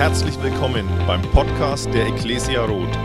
[0.00, 2.96] Herzlich willkommen beim Podcast der Ecclesia Roth.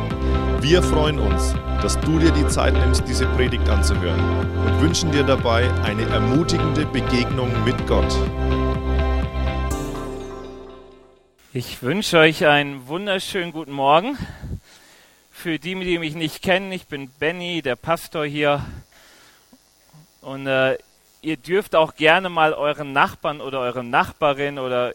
[0.62, 4.18] Wir freuen uns, dass du dir die Zeit nimmst, diese Predigt anzuhören
[4.66, 8.16] und wünschen dir dabei eine ermutigende Begegnung mit Gott.
[11.52, 14.18] Ich wünsche euch einen wunderschönen guten Morgen.
[15.32, 18.66] Für die, die mich nicht kennen, ich bin Benny, der Pastor hier.
[20.22, 20.78] Und äh,
[21.22, 24.94] ihr dürft auch gerne mal euren Nachbarn oder eure Nachbarin oder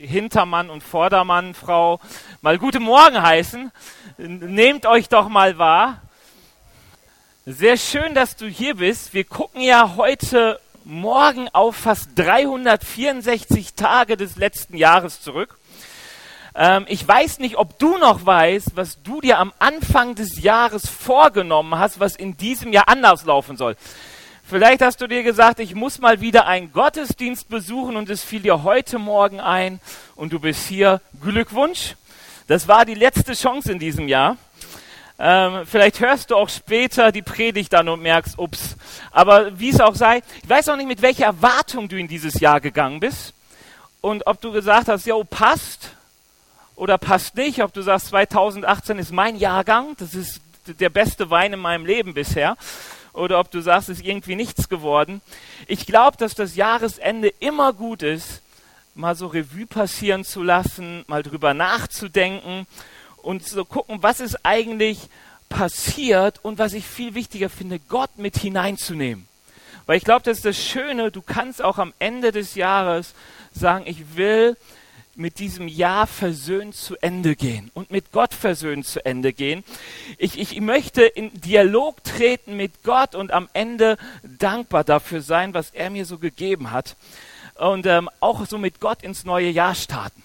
[0.00, 2.00] Hintermann und Vordermann, Frau,
[2.40, 3.70] mal guten Morgen heißen.
[4.18, 6.02] Nehmt euch doch mal wahr.
[7.46, 9.14] Sehr schön, dass du hier bist.
[9.14, 15.56] Wir gucken ja heute Morgen auf fast 364 Tage des letzten Jahres zurück.
[16.54, 20.88] Ähm, ich weiß nicht, ob du noch weißt, was du dir am Anfang des Jahres
[20.88, 23.76] vorgenommen hast, was in diesem Jahr anders laufen soll.
[24.44, 28.40] Vielleicht hast du dir gesagt, ich muss mal wieder einen Gottesdienst besuchen und es fiel
[28.40, 29.80] dir heute Morgen ein
[30.14, 31.00] und du bist hier.
[31.22, 31.94] Glückwunsch.
[32.48, 34.36] Das war die letzte Chance in diesem Jahr.
[35.18, 38.76] Ähm, vielleicht hörst du auch später die Predigt dann und merkst, ups.
[39.12, 42.40] Aber wie es auch sei, ich weiß auch nicht, mit welcher Erwartung du in dieses
[42.40, 43.32] Jahr gegangen bist
[44.00, 45.90] und ob du gesagt hast, ja, passt
[46.74, 51.52] oder passt nicht, ob du sagst, 2018 ist mein Jahrgang, das ist der beste Wein
[51.52, 52.56] in meinem Leben bisher
[53.12, 55.20] oder ob du sagst, es ist irgendwie nichts geworden.
[55.66, 58.40] Ich glaube, dass das Jahresende immer gut ist,
[58.94, 62.66] mal so Revue passieren zu lassen, mal drüber nachzudenken
[63.18, 64.98] und so gucken, was ist eigentlich
[65.48, 69.26] passiert und was ich viel wichtiger finde, Gott mit hineinzunehmen.
[69.86, 73.14] Weil ich glaube, das ist das Schöne, du kannst auch am Ende des Jahres
[73.52, 74.56] sagen, ich will
[75.14, 79.62] mit diesem Jahr versöhnt zu Ende gehen und mit Gott versöhnt zu Ende gehen.
[80.16, 85.70] Ich, ich möchte in Dialog treten mit Gott und am Ende dankbar dafür sein, was
[85.70, 86.96] er mir so gegeben hat.
[87.56, 90.22] Und ähm, auch so mit Gott ins neue Jahr starten.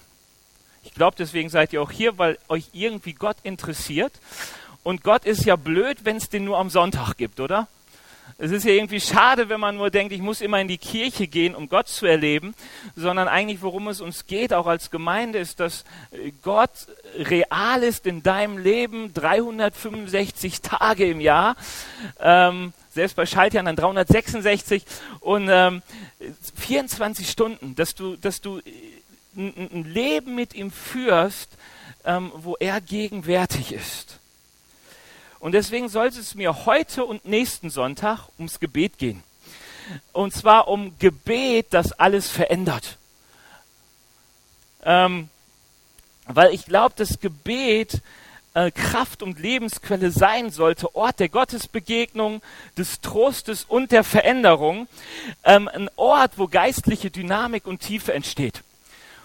[0.82, 4.12] Ich glaube, deswegen seid ihr auch hier, weil euch irgendwie Gott interessiert.
[4.82, 7.68] Und Gott ist ja blöd, wenn es den nur am Sonntag gibt, oder?
[8.36, 11.26] Es ist ja irgendwie schade, wenn man nur denkt, ich muss immer in die Kirche
[11.26, 12.54] gehen, um Gott zu erleben,
[12.94, 16.70] sondern eigentlich, worum es uns geht, auch als Gemeinde, ist, dass äh, Gott
[17.16, 21.56] real ist in deinem Leben 365 Tage im Jahr.
[22.20, 24.84] Ähm, selbst bei Schaltjahren dann 366
[25.20, 25.82] und ähm,
[26.56, 28.60] 24 Stunden, dass du, dass du
[29.36, 31.56] ein, ein Leben mit ihm führst,
[32.04, 34.17] ähm, wo er gegenwärtig ist.
[35.40, 39.22] Und deswegen sollte es mir heute und nächsten Sonntag ums Gebet gehen.
[40.12, 42.96] Und zwar um Gebet, das alles verändert.
[44.82, 45.28] Ähm,
[46.26, 48.02] weil ich glaube, dass Gebet
[48.54, 52.42] äh, Kraft und Lebensquelle sein sollte, Ort der Gottesbegegnung,
[52.76, 54.88] des Trostes und der Veränderung,
[55.44, 58.62] ähm, ein Ort, wo geistliche Dynamik und Tiefe entsteht.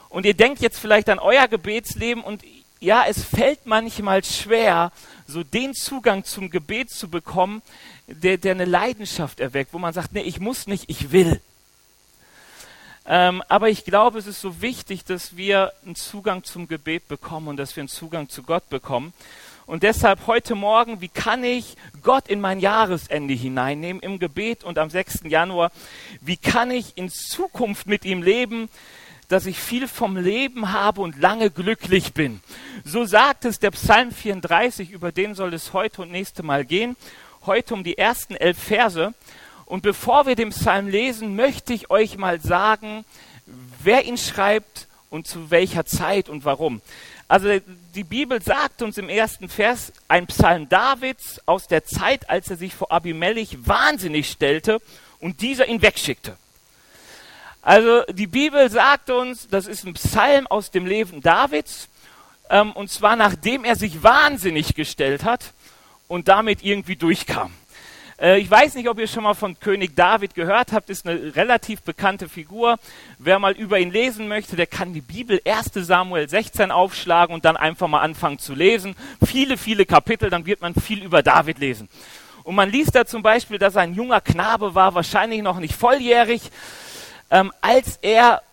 [0.10, 2.44] Und ihr denkt jetzt vielleicht an euer Gebetsleben und
[2.80, 4.92] ja, es fällt manchmal schwer,
[5.28, 7.62] so den Zugang zum Gebet zu bekommen,
[8.08, 11.40] der, der eine Leidenschaft erweckt, wo man sagt, nee, ich muss nicht, ich will.
[13.06, 17.50] Ähm, aber ich glaube, es ist so wichtig, dass wir einen Zugang zum Gebet bekommen
[17.50, 19.14] und dass wir einen Zugang zu Gott bekommen.
[19.66, 24.78] Und deshalb heute Morgen, wie kann ich Gott in mein Jahresende hineinnehmen im Gebet und
[24.78, 25.22] am 6.
[25.26, 25.72] Januar?
[26.22, 28.70] Wie kann ich in Zukunft mit ihm leben?
[29.28, 32.42] Dass ich viel vom Leben habe und lange glücklich bin.
[32.84, 36.96] So sagt es der Psalm 34, über den soll es heute und nächste Mal gehen.
[37.46, 39.14] Heute um die ersten elf Verse.
[39.66, 43.06] Und bevor wir den Psalm lesen, möchte ich euch mal sagen,
[43.84, 46.82] wer ihn schreibt und zu welcher Zeit und warum.
[47.28, 47.60] Also
[47.96, 52.58] die Bibel sagt uns im ersten Vers ein Psalm Davids aus der Zeit, als er
[52.58, 54.82] sich vor Abimelech wahnsinnig stellte
[55.20, 56.38] und dieser ihn wegschickte.
[57.66, 61.88] Also die Bibel sagt uns, das ist ein Psalm aus dem Leben Davids,
[62.50, 65.54] ähm, und zwar nachdem er sich wahnsinnig gestellt hat
[66.10, 67.54] und damit irgendwie durchkam.
[68.20, 71.38] Äh, ich weiß nicht, ob ihr schon mal von König David gehört habt, ist eine
[71.38, 72.80] relativ bekannte Figur.
[73.18, 77.46] Wer mal über ihn lesen möchte, der kann die Bibel 1 Samuel 16 aufschlagen und
[77.46, 78.94] dann einfach mal anfangen zu lesen.
[79.26, 81.88] Viele, viele Kapitel, dann wird man viel über David lesen.
[82.44, 85.76] Und man liest da zum Beispiel, dass er ein junger Knabe war, wahrscheinlich noch nicht
[85.76, 86.42] volljährig,
[87.34, 88.44] ähm, als er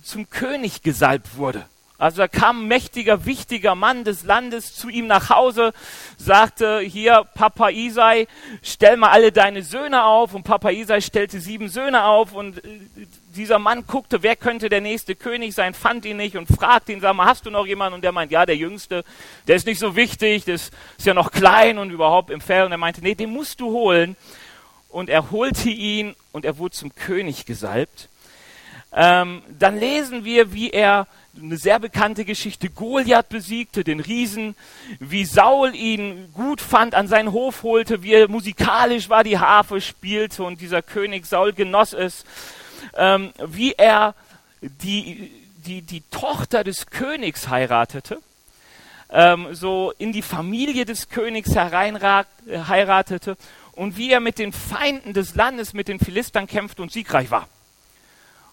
[0.00, 1.66] zum König gesalbt wurde.
[1.98, 5.72] Also da kam ein mächtiger, wichtiger Mann des Landes zu ihm nach Hause,
[6.16, 8.28] sagte, hier, Papa Isai,
[8.62, 10.34] stell mal alle deine Söhne auf.
[10.34, 12.78] Und Papa Isai stellte sieben Söhne auf und äh,
[13.34, 17.00] dieser Mann guckte, wer könnte der nächste König sein, fand ihn nicht und fragte ihn,
[17.00, 17.94] sag mal, hast du noch jemanden?
[17.94, 19.04] Und der meint, ja, der Jüngste,
[19.48, 22.64] der ist nicht so wichtig, das ist ja noch klein und überhaupt im Fell.
[22.64, 24.16] Und er meinte, nee, den musst du holen.
[24.88, 28.10] Und er holte ihn und er wurde zum König gesalbt.
[28.92, 34.54] Ähm, dann lesen wir, wie er eine sehr bekannte Geschichte, Goliath besiegte, den Riesen,
[35.00, 39.80] wie Saul ihn gut fand, an seinen Hof holte, wie er musikalisch war, die Harfe
[39.80, 42.26] spielte und dieser König Saul genoss es,
[42.96, 44.14] ähm, wie er
[44.60, 45.30] die,
[45.66, 48.20] die, die Tochter des Königs heiratete,
[49.10, 53.38] ähm, so in die Familie des Königs hereinragt, heiratete
[53.76, 57.48] und wie er mit den Feinden des Landes, mit den Philistern kämpfte und siegreich war.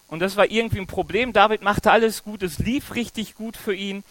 [0.06, 1.32] Und das war irgendwie ein Problem.
[1.32, 4.04] David machte alles gut, es lief richtig gut für ihn.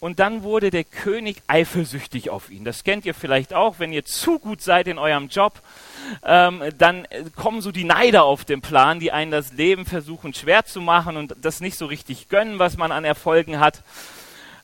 [0.00, 2.64] Und dann wurde der König eifersüchtig auf ihn.
[2.64, 5.60] Das kennt ihr vielleicht auch, wenn ihr zu gut seid in eurem Job,
[6.24, 7.06] ähm, dann
[7.36, 11.16] kommen so die Neider auf den Plan, die einen das Leben versuchen schwer zu machen
[11.16, 13.84] und das nicht so richtig gönnen, was man an Erfolgen hat.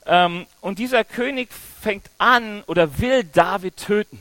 [0.07, 1.51] Ähm, und dieser König
[1.81, 4.21] fängt an oder will David töten.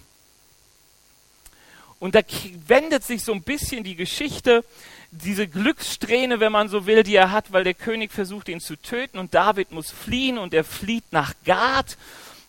[1.99, 2.21] Und da
[2.67, 4.63] wendet sich so ein bisschen die Geschichte
[5.11, 8.75] diese Glückssträhne, wenn man so will, die er hat, weil der König versucht, ihn zu
[8.75, 11.97] töten und David muss fliehen und er flieht nach Gad.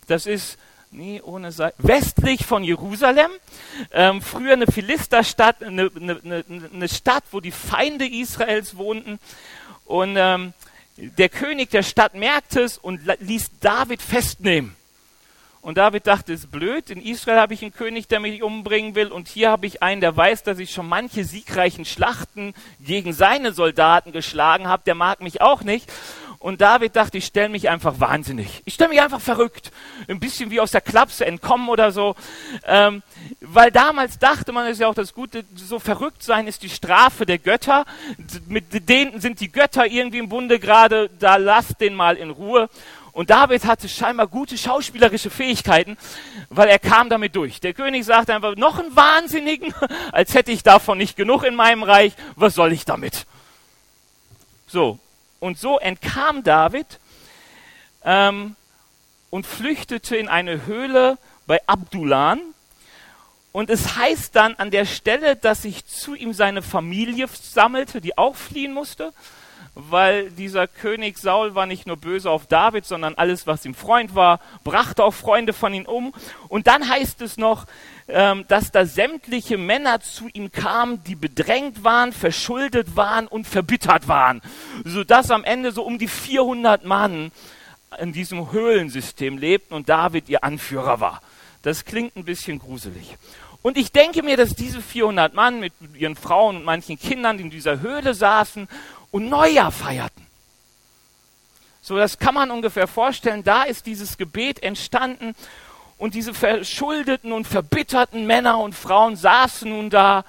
[0.07, 0.57] Das ist
[0.91, 3.31] nee, ohne Seite, westlich von Jerusalem.
[3.91, 6.43] Ähm, früher eine Philisterstadt, eine, eine,
[6.73, 9.19] eine, Stadt, wo die Feinde Israels wohnten.
[9.85, 10.53] Und ähm,
[10.97, 14.75] der König der Stadt merkte es und ließ David festnehmen.
[15.61, 18.95] Und David dachte, es ist blöd, in Israel habe ich einen König, der mich umbringen
[18.95, 23.11] will, und hier habe ich einen, der weiß, dass ich schon manche siegreichen Schlachten gegen
[23.11, 25.91] seine Soldaten geschlagen habe, der mag mich auch nicht.
[26.39, 28.61] Und David dachte, ich stelle mich einfach wahnsinnig.
[28.63, 29.71] Ich stelle mich einfach verrückt.
[30.07, 32.15] Ein bisschen wie aus der Klapse entkommen oder so.
[32.65, 33.03] Ähm,
[33.41, 36.69] weil damals dachte man, das ist ja auch das Gute, so verrückt sein ist die
[36.69, 37.83] Strafe der Götter.
[38.47, 42.69] Mit denen sind die Götter irgendwie im Bunde gerade, da lasst den mal in Ruhe.
[43.19, 45.97] Und David hatte scheinbar gute schauspielerische Fähigkeiten,
[46.47, 47.59] weil er kam damit durch.
[47.59, 49.73] Der König sagte einfach, noch einen Wahnsinnigen,
[50.13, 53.25] als hätte ich davon nicht genug in meinem Reich, was soll ich damit?
[54.67, 54.99] So,
[55.41, 56.85] und so entkam David
[58.05, 58.55] ähm,
[59.31, 62.39] und flüchtete in eine Höhle bei Abdullan.
[63.51, 68.17] Und es heißt dann an der Stelle, dass sich zu ihm seine Familie sammelte, die
[68.17, 69.11] auch fliehen musste
[69.89, 74.15] weil dieser König Saul war nicht nur böse auf David, sondern alles, was ihm Freund
[74.15, 76.13] war, brachte auch Freunde von ihm um.
[76.49, 77.65] Und dann heißt es noch,
[78.07, 84.07] ähm, dass da sämtliche Männer zu ihm kamen, die bedrängt waren, verschuldet waren und verbittert
[84.07, 84.41] waren,
[84.83, 87.31] sodass am Ende so um die 400 Mann
[87.99, 91.21] in diesem Höhlensystem lebten und David ihr Anführer war.
[91.61, 93.17] Das klingt ein bisschen gruselig.
[93.61, 97.49] Und ich denke mir, dass diese 400 Mann mit ihren Frauen und manchen Kindern in
[97.49, 98.69] dieser Höhle saßen
[99.11, 100.25] und Neujahr feierten.
[101.81, 103.43] So, das kann man ungefähr vorstellen.
[103.43, 105.35] Da ist dieses Gebet entstanden
[105.97, 110.23] und diese verschuldeten und verbitterten Männer und Frauen saßen nun da.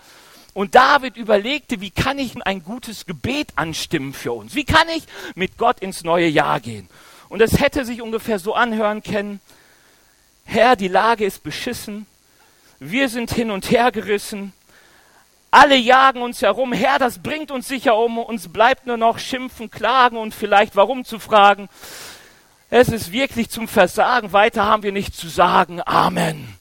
[0.52, 4.56] Und David überlegte, wie kann ich ein gutes Gebet anstimmen für uns?
[4.56, 5.04] Wie kann ich
[5.36, 6.88] mit Gott ins neue Jahr gehen?
[7.28, 9.40] Und es hätte sich ungefähr so anhören können,
[10.50, 12.06] Herr, die Lage ist beschissen,
[12.80, 14.52] wir sind hin und her gerissen,
[15.52, 16.72] alle jagen uns herum.
[16.72, 18.18] Herr, das bringt uns sicher um.
[18.18, 21.68] Uns bleibt nur noch schimpfen, klagen und vielleicht warum zu fragen.
[22.68, 24.32] Es ist wirklich zum Versagen.
[24.32, 25.80] Weiter haben wir nichts zu sagen.
[25.86, 26.56] Amen.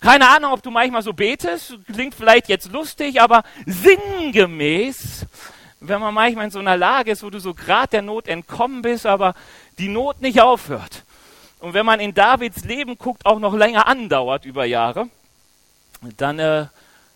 [0.00, 1.76] Keine Ahnung, ob du manchmal so betest.
[1.92, 5.26] Klingt vielleicht jetzt lustig, aber sinngemäß,
[5.80, 8.82] wenn man manchmal in so einer Lage ist, wo du so gerade der Not entkommen
[8.82, 9.34] bist, aber
[9.80, 11.04] die Not nicht aufhört.
[11.58, 15.08] Und wenn man in Davids Leben guckt, auch noch länger andauert über Jahre
[16.16, 16.66] dann äh,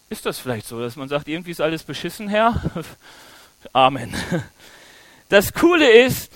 [0.09, 2.61] ist das vielleicht so, dass man sagt, irgendwie ist alles beschissen, Herr.
[3.73, 4.15] Amen.
[5.29, 6.31] Das Coole ist,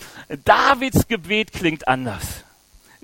[0.44, 2.44] Davids Gebet klingt anders.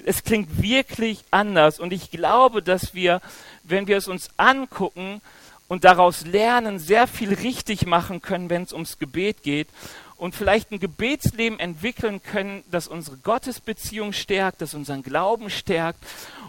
[0.05, 1.79] Es klingt wirklich anders.
[1.79, 3.21] Und ich glaube, dass wir,
[3.63, 5.21] wenn wir es uns angucken
[5.69, 9.69] und daraus lernen, sehr viel richtig machen können, wenn es ums Gebet geht.
[10.17, 15.99] Und vielleicht ein Gebetsleben entwickeln können, das unsere Gottesbeziehung stärkt, das unseren Glauben stärkt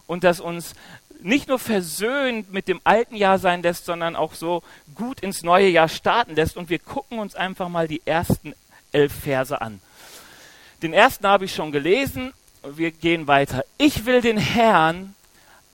[0.08, 0.76] und das uns
[1.22, 4.62] nicht nur versöhnt mit dem alten Jahr sein lässt, sondern auch so
[4.94, 6.56] gut ins neue Jahr starten lässt.
[6.56, 8.54] Und wir gucken uns einfach mal die ersten
[8.92, 9.82] elf Verse an.
[10.84, 12.32] Den ersten habe ich schon gelesen.
[12.64, 13.66] Wir gehen weiter.
[13.80, 15.16] Ich will den Herrn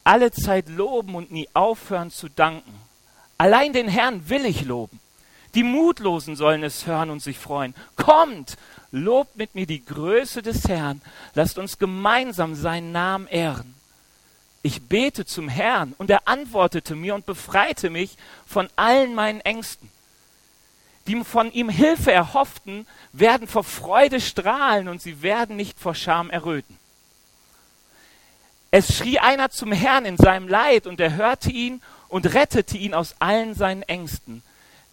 [0.05, 2.73] alle Zeit loben und nie aufhören zu danken.
[3.37, 5.00] Allein den Herrn will ich loben.
[5.53, 7.75] Die Mutlosen sollen es hören und sich freuen.
[7.95, 8.57] Kommt,
[8.91, 11.01] lobt mit mir die Größe des Herrn.
[11.33, 13.75] Lasst uns gemeinsam seinen Namen ehren
[14.63, 18.15] ich bete zum Herrn und er antwortete mir und befreite mich
[18.45, 19.89] von allen meinen Ängsten.
[21.07, 26.29] Die von ihm Hilfe erhofften, werden vor Freude strahlen und sie werden nicht vor Scham
[26.29, 26.77] erröten.
[28.69, 32.93] Es schrie einer zum Herrn in seinem Leid und er hörte ihn und rettete ihn
[32.93, 34.43] aus allen seinen Ängsten.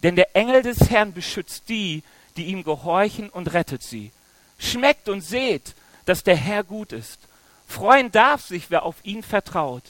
[0.03, 2.03] Denn der Engel des Herrn beschützt die,
[2.37, 4.11] die ihm gehorchen und rettet sie.
[4.57, 5.75] Schmeckt und seht,
[6.05, 7.19] dass der Herr gut ist.
[7.67, 9.83] Freuen darf sich, wer auf ihn vertraut.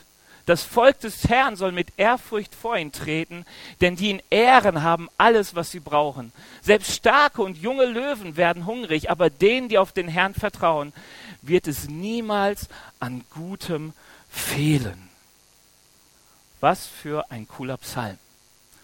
[0.46, 3.46] Das Volk des Herrn soll mit Ehrfurcht vor ihn treten,
[3.82, 6.32] denn die ihn ehren haben alles, was sie brauchen.
[6.64, 10.92] Selbst starke und junge Löwen werden hungrig, aber denen, die auf den Herrn vertrauen,
[11.44, 12.68] wird es niemals
[13.00, 13.94] an Gutem
[14.28, 15.10] fehlen.
[16.62, 18.18] Was für ein cooler Psalm.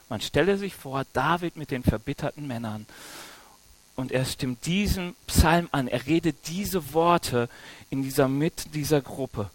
[0.10, 2.86] Man stelle sich vor, David mit den verbitterten Männern.
[3.96, 5.88] Und er stimmt diesen Psalm an.
[5.88, 7.50] Er redet diese Worte
[7.90, 9.50] in dieser mit dieser Gruppe.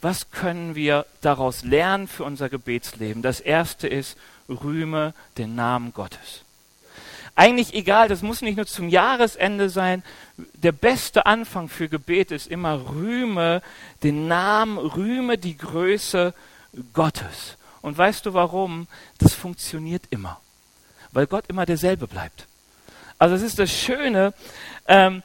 [0.00, 3.22] Was können wir daraus lernen für unser Gebetsleben?
[3.22, 4.16] Das erste ist,
[4.48, 6.44] rühme den Namen Gottes.
[7.34, 10.02] Eigentlich egal, das muss nicht nur zum Jahresende sein.
[10.54, 13.62] Der beste Anfang für Gebet ist immer rühme
[14.02, 16.34] den Namen, rühme die Größe
[16.92, 17.56] Gottes.
[17.82, 18.86] Und weißt du warum?
[19.18, 20.40] Das funktioniert immer.
[21.12, 22.46] Weil Gott immer derselbe bleibt.
[23.18, 24.32] Also es ist das Schöne,
[24.86, 25.22] ähm,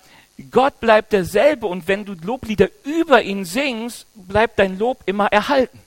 [0.51, 5.79] Gott bleibt derselbe und wenn du Loblieder über ihn singst, bleibt dein Lob immer erhalten.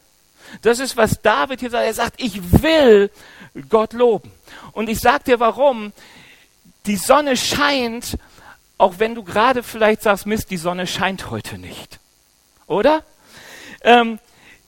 [0.62, 1.84] Das ist, was David hier sagt.
[1.84, 3.10] Er sagt, ich will
[3.68, 4.30] Gott loben.
[4.72, 5.92] Und ich sag dir warum.
[6.86, 8.16] Die Sonne scheint,
[8.78, 11.98] auch wenn du gerade vielleicht sagst, Mist, die Sonne scheint heute nicht.
[12.66, 13.04] Oder?
[13.82, 14.18] Ähm,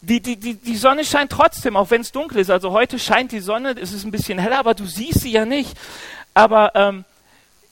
[0.03, 2.51] die, die, die, die Sonne scheint trotzdem, auch wenn es dunkel ist.
[2.51, 5.45] Also heute scheint die Sonne, es ist ein bisschen heller, aber du siehst sie ja
[5.45, 5.77] nicht.
[6.33, 7.05] Aber ähm,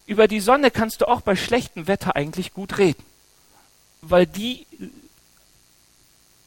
[0.06, 3.02] über die Sonne kannst du auch bei schlechtem Wetter eigentlich gut reden,
[4.02, 4.66] weil die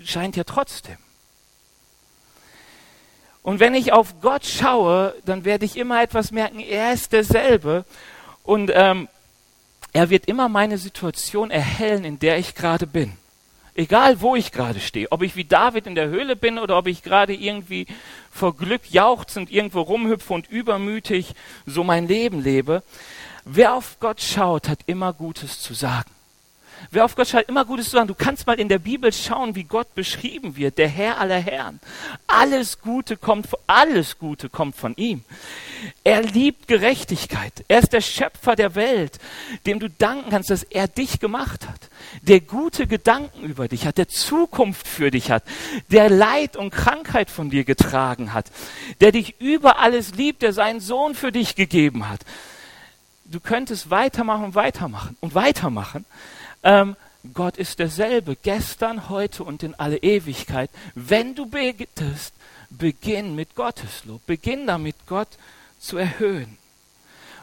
[0.03, 0.97] scheint ja trotzdem.
[3.43, 7.85] Und wenn ich auf Gott schaue, dann werde ich immer etwas merken, er ist derselbe
[8.43, 9.07] und ähm,
[9.93, 13.13] er wird immer meine Situation erhellen, in der ich gerade bin.
[13.74, 16.88] Egal, wo ich gerade stehe, ob ich wie David in der Höhle bin oder ob
[16.88, 17.88] ich gerade irgendwie
[18.30, 21.34] vor Glück jauchzend irgendwo rumhüpfe und übermütig
[21.66, 22.84] so mein Leben lebe.
[23.46, 26.12] Wer auf Gott schaut, hat immer Gutes zu sagen.
[26.89, 28.07] Wer auf Gott schaut, immer Gutes zu sagen.
[28.07, 31.79] Du kannst mal in der Bibel schauen, wie Gott beschrieben wird, der Herr aller Herren.
[32.27, 35.23] Alles Gute kommt, alles Gute kommt von ihm.
[36.03, 37.63] Er liebt Gerechtigkeit.
[37.67, 39.19] Er ist der Schöpfer der Welt,
[39.65, 41.89] dem du danken kannst, dass er dich gemacht hat.
[42.21, 45.43] Der gute Gedanken über dich hat, der Zukunft für dich hat,
[45.89, 48.47] der Leid und Krankheit von dir getragen hat,
[49.00, 52.21] der dich über alles liebt, der seinen Sohn für dich gegeben hat
[53.31, 56.05] du könntest weitermachen weitermachen und weitermachen.
[56.63, 56.96] Ähm,
[57.34, 60.70] Gott ist derselbe, gestern, heute und in alle Ewigkeit.
[60.96, 62.34] Wenn du betest,
[62.72, 64.25] beginn mit Gotteslob.
[64.25, 65.30] Beginn damit, Gott
[65.80, 66.58] zu erhöhen.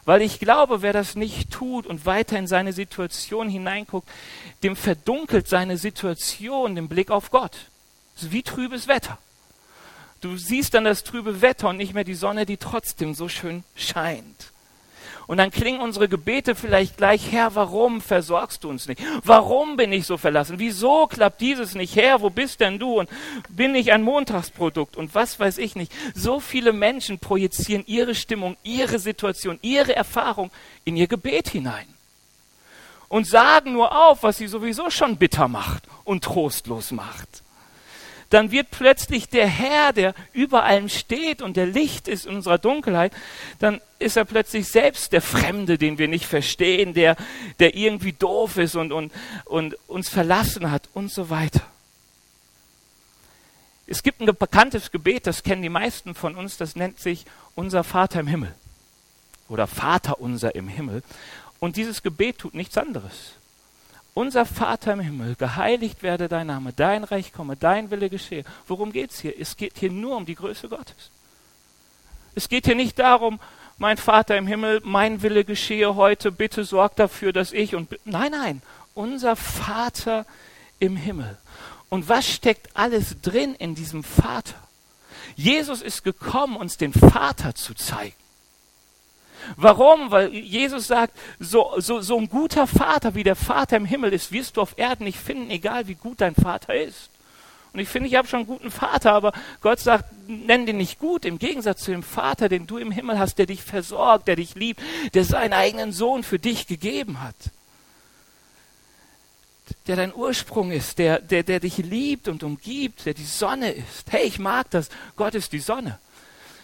[0.04, 4.08] Weil ich glaube, wer das nicht tut und weiter in seine Situation hineinguckt,
[4.62, 7.66] dem verdunkelt seine Situation den Blick auf Gott.
[8.14, 9.18] Das ist wie trübes Wetter.
[10.20, 13.62] Du siehst dann das trübe Wetter und nicht mehr die Sonne, die trotzdem so schön
[13.76, 14.50] scheint.
[15.28, 19.02] Und dann klingen unsere Gebete vielleicht gleich, Herr, warum versorgst du uns nicht?
[19.24, 20.58] Warum bin ich so verlassen?
[20.58, 21.94] Wieso klappt dieses nicht?
[21.96, 22.98] Herr, wo bist denn du?
[22.98, 23.10] Und
[23.50, 24.96] bin ich ein Montagsprodukt?
[24.96, 25.92] Und was weiß ich nicht.
[26.14, 30.50] So viele Menschen projizieren ihre Stimmung, ihre Situation, ihre Erfahrung
[30.86, 31.86] in ihr Gebet hinein.
[33.08, 37.42] Und sagen nur auf, was sie sowieso schon bitter macht und trostlos macht
[38.30, 42.58] dann wird plötzlich der Herr, der über allem steht und der Licht ist in unserer
[42.58, 43.12] Dunkelheit,
[43.58, 47.16] dann ist er plötzlich selbst der Fremde, den wir nicht verstehen, der,
[47.58, 49.12] der irgendwie doof ist und, und,
[49.44, 51.62] und uns verlassen hat und so weiter.
[53.86, 57.84] Es gibt ein bekanntes Gebet, das kennen die meisten von uns, das nennt sich unser
[57.84, 58.54] Vater im Himmel
[59.48, 61.02] oder Vater unser im Himmel.
[61.58, 63.37] Und dieses Gebet tut nichts anderes.
[64.18, 68.42] Unser Vater im Himmel, geheiligt werde dein Name, dein Reich komme, dein Wille geschehe.
[68.66, 69.40] Worum geht es hier?
[69.40, 71.12] Es geht hier nur um die Größe Gottes.
[72.34, 73.38] Es geht hier nicht darum,
[73.76, 78.32] mein Vater im Himmel, mein Wille geschehe heute, bitte sorg dafür, dass ich und nein,
[78.32, 80.26] nein, unser Vater
[80.80, 81.38] im Himmel.
[81.88, 84.56] Und was steckt alles drin in diesem Vater?
[85.36, 88.16] Jesus ist gekommen, uns den Vater zu zeigen.
[89.56, 90.10] Warum?
[90.10, 94.32] Weil Jesus sagt, so, so, so ein guter Vater wie der Vater im Himmel ist,
[94.32, 97.10] wirst du auf Erden nicht finden, egal wie gut dein Vater ist.
[97.72, 100.98] Und ich finde, ich habe schon einen guten Vater, aber Gott sagt, nenn den nicht
[100.98, 104.36] gut, im Gegensatz zu dem Vater, den du im Himmel hast, der dich versorgt, der
[104.36, 104.80] dich liebt,
[105.14, 107.36] der seinen eigenen Sohn für dich gegeben hat.
[109.86, 114.10] Der dein Ursprung ist, der, der, der dich liebt und umgibt, der die Sonne ist.
[114.10, 114.88] Hey, ich mag das.
[115.16, 115.98] Gott ist die Sonne.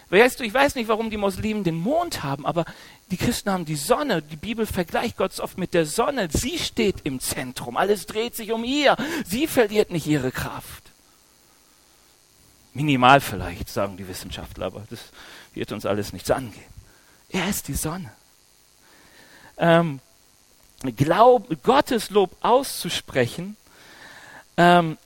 [0.09, 2.65] Weißt du, ich weiß nicht, warum die Muslimen den Mond haben, aber
[3.11, 4.21] die Christen haben die Sonne.
[4.21, 6.29] Die Bibel vergleicht Gott oft mit der Sonne.
[6.31, 7.75] Sie steht im Zentrum.
[7.75, 8.95] Alles dreht sich um ihr.
[9.25, 10.83] Sie verliert nicht ihre Kraft.
[12.73, 14.99] Minimal vielleicht, sagen die Wissenschaftler, aber das
[15.53, 16.73] wird uns alles nichts angehen.
[17.29, 18.11] Er ist die Sonne.
[19.57, 20.01] Ähm,
[20.95, 23.55] Glaub, Gottes Lob auszusprechen,
[24.57, 24.97] ähm,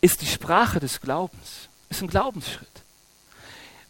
[0.00, 2.75] ist die Sprache des Glaubens, ist ein Glaubensschritt.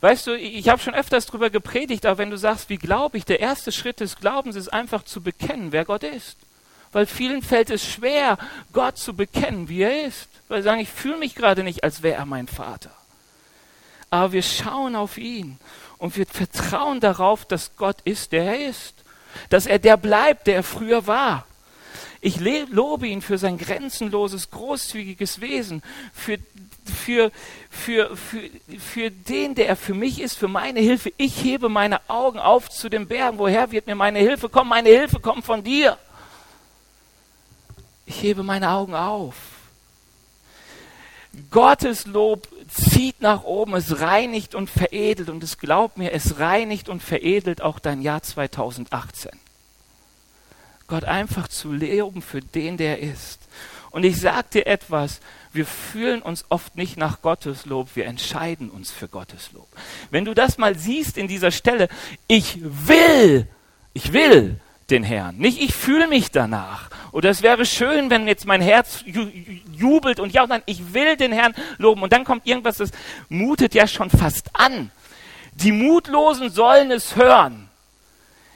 [0.00, 3.25] Weißt du, ich habe schon öfters darüber gepredigt, aber wenn du sagst, wie glaube ich,
[3.25, 6.37] der erste Schritt des Glaubens ist einfach zu bekennen, wer Gott ist.
[6.93, 8.38] Weil vielen fällt es schwer,
[8.73, 10.29] Gott zu bekennen, wie er ist.
[10.49, 12.91] Weil sie sagen, ich fühle mich gerade nicht, als wäre er mein Vater.
[14.11, 15.59] Aber wir schauen auf ihn
[15.99, 18.95] und wir vertrauen darauf, dass Gott ist, der er ist.
[19.50, 21.47] Dass er der bleibt, der er früher war.
[22.26, 25.80] Ich lobe ihn für sein grenzenloses, großzügiges Wesen,
[26.12, 26.38] für,
[26.85, 27.30] für,
[27.71, 31.12] für, für, für den, der er für mich ist, für meine Hilfe.
[31.18, 33.38] Ich hebe meine Augen auf zu den Bergen.
[33.38, 34.71] Woher wird mir meine Hilfe kommen?
[34.71, 35.99] Meine Hilfe kommt von dir.
[38.06, 39.37] Ich hebe meine Augen auf.
[41.52, 45.28] Gottes Lob zieht nach oben, es reinigt und veredelt.
[45.28, 49.30] Und es glaubt mir, es reinigt und veredelt auch dein Jahr 2018.
[50.87, 53.40] Gott einfach zu loben für den, der ist.
[53.90, 55.21] Und ich sage dir etwas,
[55.52, 59.69] wir fühlen uns oft nicht nach Gottes Lob, wir entscheiden uns für Gottes Lob.
[60.11, 61.88] Wenn du das mal siehst in dieser Stelle,
[62.28, 63.49] ich will,
[63.95, 66.90] ich will den Herrn, nicht ich fühle mich danach.
[67.11, 69.02] Oder es wäre schön, wenn jetzt mein Herz
[69.73, 72.02] jubelt und ja, nein, ich will den Herrn loben.
[72.02, 72.90] Und dann kommt irgendwas, das
[73.28, 74.90] mutet ja schon fast an.
[75.55, 77.65] Die Mutlosen sollen es hören.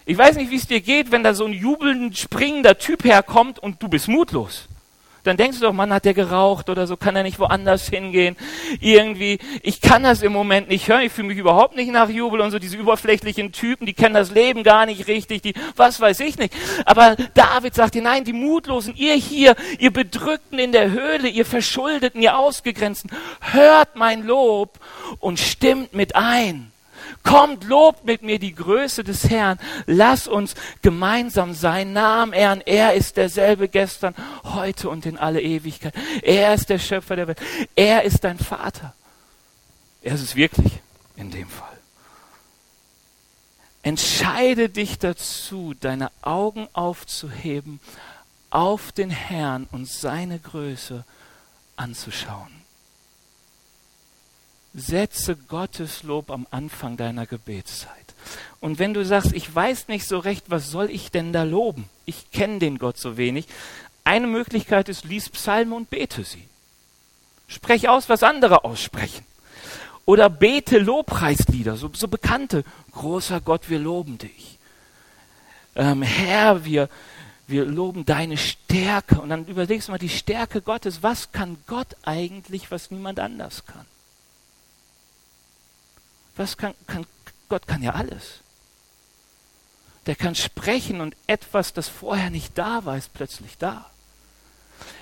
[0.07, 3.59] Ich weiß nicht, wie es dir geht, wenn da so ein jubelnd springender Typ herkommt
[3.59, 4.69] und du bist mutlos.
[5.23, 8.37] Dann denkst du doch, Mann, hat der geraucht oder so, kann er nicht woanders hingehen?
[8.81, 12.41] Irgendwie, ich kann das im Moment nicht hören, ich fühle mich überhaupt nicht nach Jubel
[12.41, 16.21] und so, diese überflächlichen Typen, die kennen das Leben gar nicht richtig, die, was weiß
[16.21, 16.55] ich nicht.
[16.87, 21.45] Aber David sagt dir, nein, die Mutlosen, ihr hier, ihr Bedrückten in der Höhle, ihr
[21.45, 24.79] Verschuldeten, ihr Ausgegrenzten, hört mein Lob
[25.19, 26.73] und stimmt mit ein.
[27.23, 29.59] Kommt, lobt mit mir die Größe des Herrn.
[29.87, 32.63] Lass uns gemeinsam sein Namen ehren.
[32.65, 34.15] Er ist derselbe gestern,
[34.45, 35.95] heute und in alle Ewigkeit.
[36.23, 37.41] Er ist der Schöpfer der Welt.
[37.75, 38.95] Er ist dein Vater.
[40.03, 40.73] Er ist es wirklich
[41.17, 41.69] in dem Fall.
[43.83, 47.81] Entscheide dich dazu, deine Augen aufzuheben
[48.51, 51.05] auf den Herrn und seine Größe
[51.77, 52.60] anzuschauen.
[54.75, 57.91] Setze Gottes Lob am Anfang deiner Gebetszeit.
[58.61, 61.89] Und wenn du sagst, ich weiß nicht so recht, was soll ich denn da loben?
[62.05, 63.47] Ich kenne den Gott so wenig.
[64.05, 66.45] Eine Möglichkeit ist, lies Psalme und bete sie.
[67.49, 69.25] Sprech aus, was andere aussprechen.
[70.05, 72.65] Oder bete Lobpreislieder, so, so bekannte.
[72.93, 74.59] Großer Gott, wir loben dich.
[75.75, 76.89] Ähm, Herr, wir,
[77.47, 79.21] wir loben deine Stärke.
[79.21, 81.03] Und dann überlegst du mal die Stärke Gottes.
[81.03, 83.87] Was kann Gott eigentlich, was niemand anders kann?
[86.37, 87.07] Was kann, kann,
[87.49, 88.41] Gott kann ja alles.
[90.07, 93.91] Der kann sprechen und etwas, das vorher nicht da war, ist plötzlich da.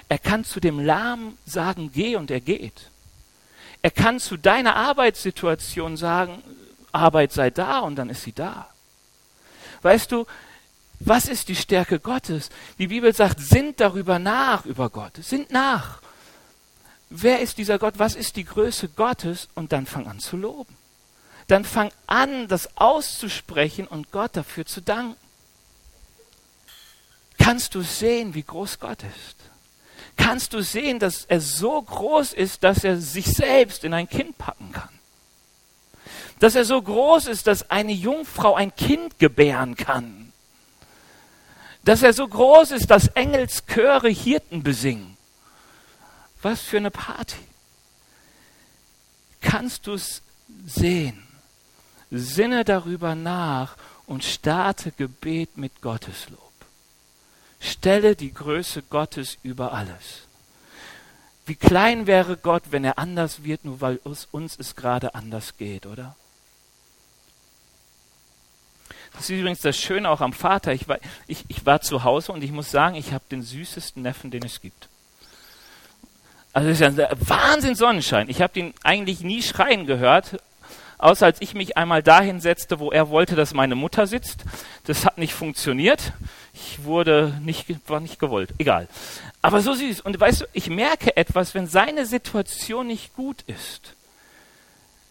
[0.08, 2.90] Er kann zu dem Lahmen sagen, geh und er geht.
[3.82, 6.42] Er kann zu deiner Arbeitssituation sagen,
[6.90, 8.68] Arbeit sei da und dann ist sie da.
[9.82, 10.26] Weißt du,
[10.98, 12.50] was ist die Stärke Gottes?
[12.78, 15.16] Die Bibel sagt, sind darüber nach über Gott.
[15.22, 16.00] Sind nach.
[17.08, 17.94] Wer ist dieser Gott?
[17.98, 19.48] Was ist die Größe Gottes?
[19.54, 20.77] Und dann fang an zu loben
[21.48, 25.16] dann fang an, das auszusprechen und Gott dafür zu danken.
[27.38, 29.36] Kannst du sehen, wie groß Gott ist?
[30.16, 34.36] Kannst du sehen, dass er so groß ist, dass er sich selbst in ein Kind
[34.36, 34.90] packen kann?
[36.38, 40.32] Dass er so groß ist, dass eine Jungfrau ein Kind gebären kann?
[41.84, 45.16] Dass er so groß ist, dass Engelschöre Hirten besingen?
[46.42, 47.36] Was für eine Party!
[49.40, 50.20] Kannst du es
[50.66, 51.27] sehen?
[52.10, 56.40] Sinne darüber nach und starte Gebet mit Gotteslob.
[57.60, 60.28] Stelle die Größe Gottes über alles.
[61.44, 65.56] Wie klein wäre Gott, wenn er anders wird, nur weil es uns es gerade anders
[65.56, 66.14] geht, oder?
[69.12, 70.72] Das ist übrigens das Schöne auch am Vater.
[70.72, 74.02] Ich war, ich, ich war zu Hause und ich muss sagen, ich habe den süßesten
[74.02, 74.88] Neffen, den es gibt.
[76.52, 78.28] Also das ist ja ein Wahnsinn Sonnenschein.
[78.28, 80.38] Ich habe ihn eigentlich nie schreien gehört,
[80.98, 84.44] außer als ich mich einmal dahin setzte, wo er wollte, dass meine Mutter sitzt.
[84.84, 86.12] Das hat nicht funktioniert.
[86.52, 88.50] Ich wurde nicht, war nicht gewollt.
[88.58, 88.88] Egal.
[89.40, 90.00] Aber so süß.
[90.00, 93.94] Und weißt du, ich merke etwas, wenn seine Situation nicht gut ist.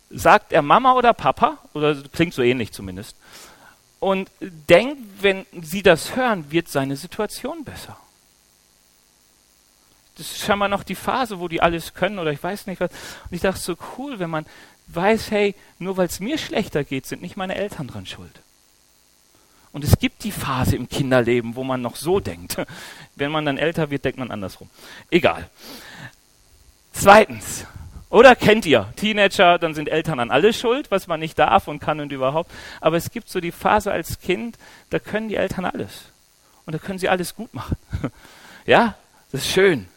[0.10, 1.58] Sagt er Mama oder Papa?
[1.74, 3.16] Oder klingt so ähnlich zumindest.
[4.00, 7.98] Und denkt, wenn sie das hören, wird seine Situation besser.
[10.18, 12.90] Das ist scheinbar noch die Phase, wo die alles können oder ich weiß nicht was.
[12.92, 14.46] Und ich dachte so cool, wenn man
[14.88, 18.42] weiß, hey, nur weil es mir schlechter geht, sind nicht meine Eltern dran schuld.
[19.72, 22.58] Und es gibt die Phase im Kinderleben, wo man noch so denkt.
[23.16, 24.70] Wenn man dann älter wird, denkt man andersrum.
[25.12, 25.50] Egal.
[26.94, 27.66] Zweitens,
[28.10, 31.80] oder kennt ihr Teenager, dann sind Eltern an alles schuld, was man nicht darf und
[31.80, 32.52] kann und überhaupt.
[32.80, 34.58] Aber es gibt so die Phase als Kind,
[34.90, 36.06] da können die Eltern alles.
[36.66, 37.76] Und da können sie alles gut machen.
[38.66, 38.96] ja,
[39.32, 39.88] das ist schön.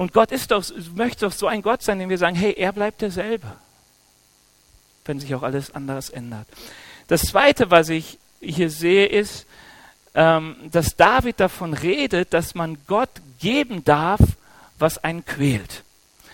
[0.00, 2.72] Und Gott ist doch, möchte doch so ein Gott sein, dem wir sagen, hey, er
[2.72, 3.46] bleibt derselbe.
[5.04, 6.46] Wenn sich auch alles anders ändert.
[7.08, 9.44] Das zweite, was ich hier sehe, ist,
[10.14, 13.10] ähm, dass David davon redet, dass man Gott
[13.40, 14.20] geben darf,
[14.78, 15.84] was einen quält.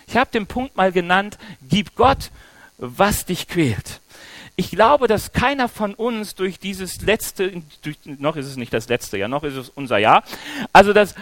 [0.07, 2.31] Ich habe den Punkt mal genannt, gib Gott,
[2.77, 3.99] was dich quält.
[4.55, 8.87] Ich glaube, dass keiner von uns durch dieses letzte, durch, noch ist es nicht das
[8.87, 10.23] letzte Jahr, noch ist es unser Jahr,
[10.71, 11.15] also dass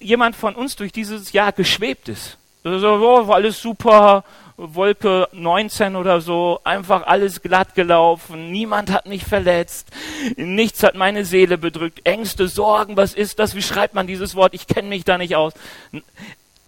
[0.00, 2.38] jemand von uns durch dieses Jahr geschwebt ist.
[2.62, 4.24] So, oh, alles super,
[4.56, 9.88] Wolke 19 oder so, einfach alles glatt gelaufen, niemand hat mich verletzt,
[10.36, 14.54] nichts hat meine Seele bedrückt, Ängste, Sorgen, was ist das, wie schreibt man dieses Wort,
[14.54, 15.54] ich kenne mich da nicht aus.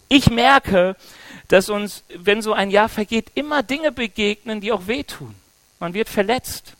[0.09, 0.95] Ich merke,
[1.47, 5.33] dass uns, wenn so ein Jahr vergeht, immer Dinge begegnen, die auch wehtun.
[5.79, 6.73] Man wird verletzt,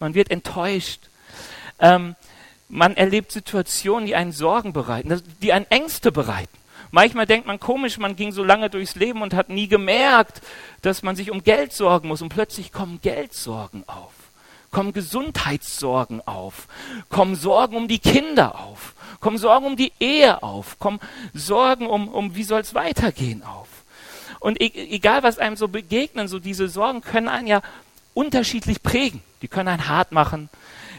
[0.00, 1.00] man wird enttäuscht.
[1.78, 2.16] Ähm,
[2.72, 6.56] man erlebt Situationen, die einen Sorgen bereiten, die einen Ängste bereiten.
[6.90, 10.40] Manchmal denkt man komisch, man ging so lange durchs Leben und hat nie gemerkt,
[10.80, 12.22] dass man sich um Geld sorgen muss.
[12.22, 14.12] Und plötzlich kommen Geldsorgen auf,
[14.70, 16.66] kommen Gesundheitssorgen auf,
[17.10, 21.00] kommen Sorgen um die Kinder auf, kommen Sorgen um die Ehe auf, kommen
[21.34, 23.68] Sorgen um, um wie soll es weitergehen auf.
[24.40, 27.60] Und e egal, was einem so begegnen, so diese Sorgen können einen ja
[28.14, 29.22] unterschiedlich prägen.
[29.42, 30.48] Die können einen hart machen,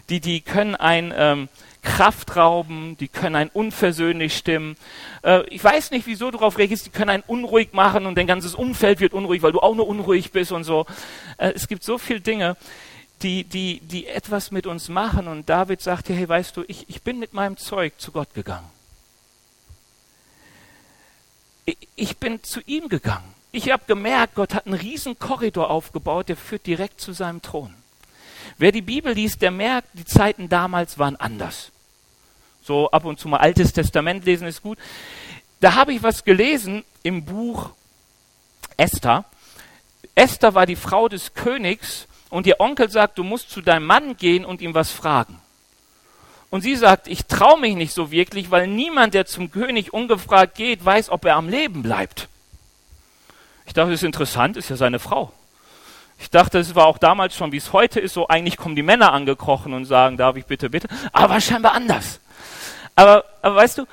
[0.09, 1.49] die, die können einen ähm,
[1.83, 4.77] Kraft rauben, die können einen unversöhnlich stimmen.
[5.21, 8.27] Äh, ich weiß nicht, wieso du darauf reagierst, die können einen unruhig machen und dein
[8.27, 10.85] ganzes Umfeld wird unruhig, weil du auch nur unruhig bist und so.
[11.37, 12.55] Äh, es gibt so viele Dinge,
[13.21, 17.01] die, die, die etwas mit uns machen und David sagte, hey, weißt du, ich, ich
[17.01, 18.69] bin mit meinem Zeug zu Gott gegangen.
[21.65, 23.33] Ich, ich bin zu ihm gegangen.
[23.51, 27.73] Ich habe gemerkt, Gott hat einen riesen Korridor aufgebaut, der führt direkt zu seinem Thron.
[28.57, 31.71] Wer die Bibel liest, der merkt, die Zeiten damals waren anders.
[32.63, 34.77] So ab und zu mal Altes Testament lesen ist gut.
[35.59, 37.71] Da habe ich was gelesen im Buch
[38.77, 39.25] Esther.
[40.15, 44.17] Esther war die Frau des Königs und ihr Onkel sagt, du musst zu deinem Mann
[44.17, 45.39] gehen und ihm was fragen.
[46.49, 50.55] Und sie sagt, ich traue mich nicht so wirklich, weil niemand, der zum König ungefragt
[50.55, 52.27] geht, weiß, ob er am Leben bleibt.
[53.65, 55.33] Ich dachte, das ist interessant, ist ja seine Frau.
[56.23, 58.81] Ich dachte, es war auch damals schon, wie es heute ist, so eigentlich kommen die
[58.81, 60.87] Männer angekrochen und sagen, darf ich bitte, bitte.
[61.11, 62.21] Aber scheinbar anders.
[62.95, 63.85] Aber, aber weißt du,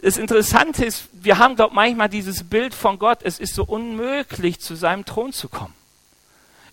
[0.00, 4.58] das Interessante ist, wir haben, glaube manchmal dieses Bild von Gott, es ist so unmöglich,
[4.58, 5.74] zu seinem Thron zu kommen.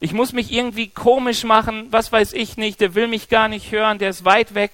[0.03, 3.71] Ich muss mich irgendwie komisch machen, was weiß ich nicht, der will mich gar nicht
[3.71, 4.71] hören, der ist weit weg.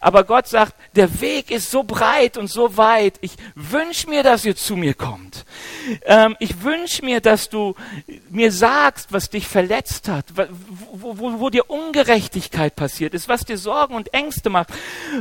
[0.00, 3.14] Aber Gott sagt, der Weg ist so breit und so weit.
[3.20, 5.44] Ich wünsche mir, dass ihr zu mir kommt.
[6.04, 7.76] Ähm, ich wünsche mir, dass du
[8.30, 10.24] mir sagst, was dich verletzt hat,
[10.90, 14.70] wo, wo, wo dir Ungerechtigkeit passiert ist, was dir Sorgen und Ängste macht,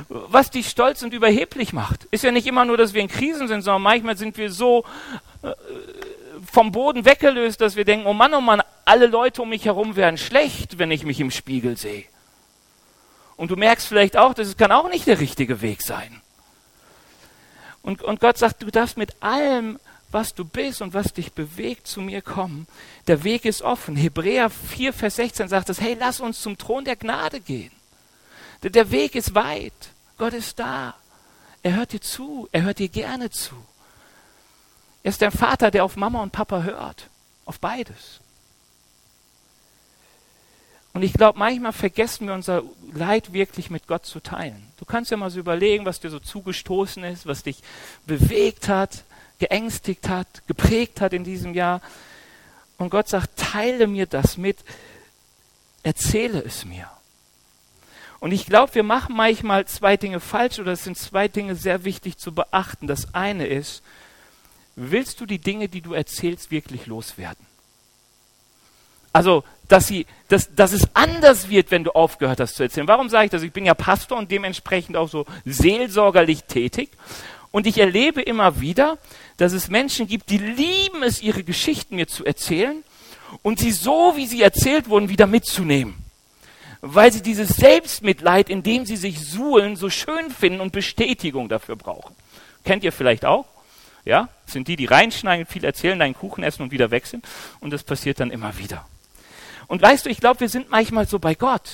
[0.09, 2.05] was dich stolz und überheblich macht.
[2.05, 4.83] Ist ja nicht immer nur, dass wir in Krisen sind, sondern manchmal sind wir so
[5.43, 5.51] äh,
[6.51, 9.95] vom Boden weggelöst, dass wir denken, oh Mann, oh Mann, alle Leute um mich herum
[9.95, 12.05] werden schlecht, wenn ich mich im Spiegel sehe.
[13.35, 16.21] Und du merkst vielleicht auch, das kann auch nicht der richtige Weg sein.
[17.81, 19.79] Und, und Gott sagt, du darfst mit allem,
[20.11, 22.67] was du bist und was dich bewegt, zu mir kommen.
[23.07, 23.95] Der Weg ist offen.
[23.95, 27.71] Hebräer 4, Vers 16 sagt es, hey, lass uns zum Thron der Gnade gehen.
[28.61, 29.73] Der, der Weg ist weit.
[30.17, 30.95] Gott ist da.
[31.63, 32.47] Er hört dir zu.
[32.51, 33.55] Er hört dir gerne zu.
[35.01, 37.09] Er ist der Vater, der auf Mama und Papa hört.
[37.45, 38.21] Auf beides.
[40.93, 44.63] Und ich glaube, manchmal vergessen wir unser Leid wirklich mit Gott zu teilen.
[44.77, 47.63] Du kannst ja mal so überlegen, was dir so zugestoßen ist, was dich
[48.05, 49.03] bewegt hat,
[49.39, 51.81] geängstigt hat, geprägt hat in diesem Jahr.
[52.77, 54.59] Und Gott sagt, teile mir das mit,
[55.81, 56.89] erzähle es mir.
[58.19, 61.83] Und ich glaube, wir machen manchmal zwei Dinge falsch oder es sind zwei Dinge sehr
[61.83, 62.87] wichtig zu beachten.
[62.87, 63.83] Das eine ist,
[64.75, 67.45] willst du die Dinge, die du erzählst, wirklich loswerden?
[69.11, 72.87] Also, dass, sie, dass, dass es anders wird, wenn du aufgehört hast zu erzählen.
[72.87, 73.43] Warum sage ich das?
[73.43, 76.89] Ich bin ja Pastor und dementsprechend auch so seelsorgerlich tätig.
[77.51, 78.97] Und ich erlebe immer wieder,
[79.37, 82.83] dass es Menschen gibt, die lieben es, ihre Geschichten mir zu erzählen
[83.41, 85.95] und sie so, wie sie erzählt wurden, wieder mitzunehmen.
[86.81, 91.75] Weil sie dieses Selbstmitleid, in dem sie sich suhlen, so schön finden und Bestätigung dafür
[91.75, 92.15] brauchen.
[92.65, 93.45] Kennt ihr vielleicht auch?
[94.03, 94.29] Ja?
[94.45, 97.25] Das sind die, die reinschneiden, viel erzählen, deinen Kuchen essen und wieder sind.
[97.59, 98.85] Und das passiert dann immer wieder.
[99.73, 101.67] Und weißt du, ich glaube, wir sind manchmal so bei Gott.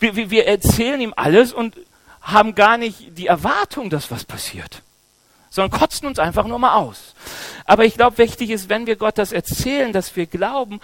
[0.00, 1.74] Wir, wir, wir erzählen ihm alles und
[2.20, 4.82] haben gar nicht die Erwartung, dass was passiert,
[5.48, 7.14] sondern kotzen uns einfach nur mal aus.
[7.64, 10.78] Aber ich glaube, wichtig ist, wenn wir Gott das erzählen, dass wir glauben,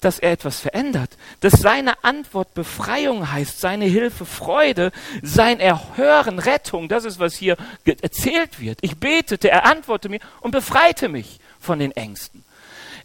[0.00, 4.90] dass er etwas verändert, dass seine Antwort Befreiung heißt, seine Hilfe Freude,
[5.22, 8.80] sein Erhören Rettung, das ist, was hier erzählt wird.
[8.80, 12.42] Ich betete, er antwortete mir und befreite mich von den Ängsten.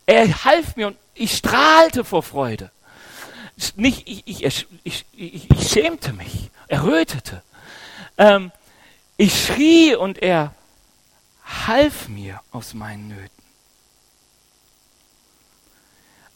[0.07, 2.71] Er half mir und ich strahlte vor Freude.
[3.75, 7.41] Nicht, ich, ich, ich, ich schämte mich, errötete.
[8.17, 8.51] Ähm,
[9.17, 10.53] ich schrie und er
[11.45, 13.29] half mir aus meinen Nöten.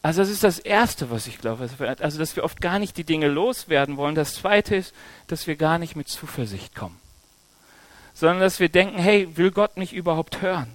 [0.02, 1.68] Also das ist das Erste, was ich glaube.
[2.00, 4.14] Also dass wir oft gar nicht die Dinge loswerden wollen.
[4.14, 4.94] Das Zweite ist,
[5.26, 6.98] dass wir gar nicht mit Zuversicht kommen.
[8.14, 10.72] Sondern dass wir denken, hey, will Gott mich überhaupt hören?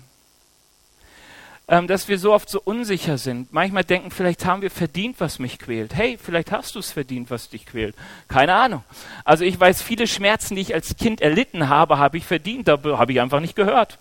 [1.68, 3.52] Ähm, dass wir so oft so unsicher sind.
[3.52, 5.96] Manchmal denken, vielleicht haben wir verdient, was mich quält.
[5.96, 7.96] Hey, vielleicht hast du es verdient, was dich quält.
[8.28, 8.84] Keine Ahnung.
[9.24, 12.68] Also ich weiß, viele Schmerzen, die ich als Kind erlitten habe, habe ich verdient.
[12.68, 13.98] Da habe ich einfach nicht gehört.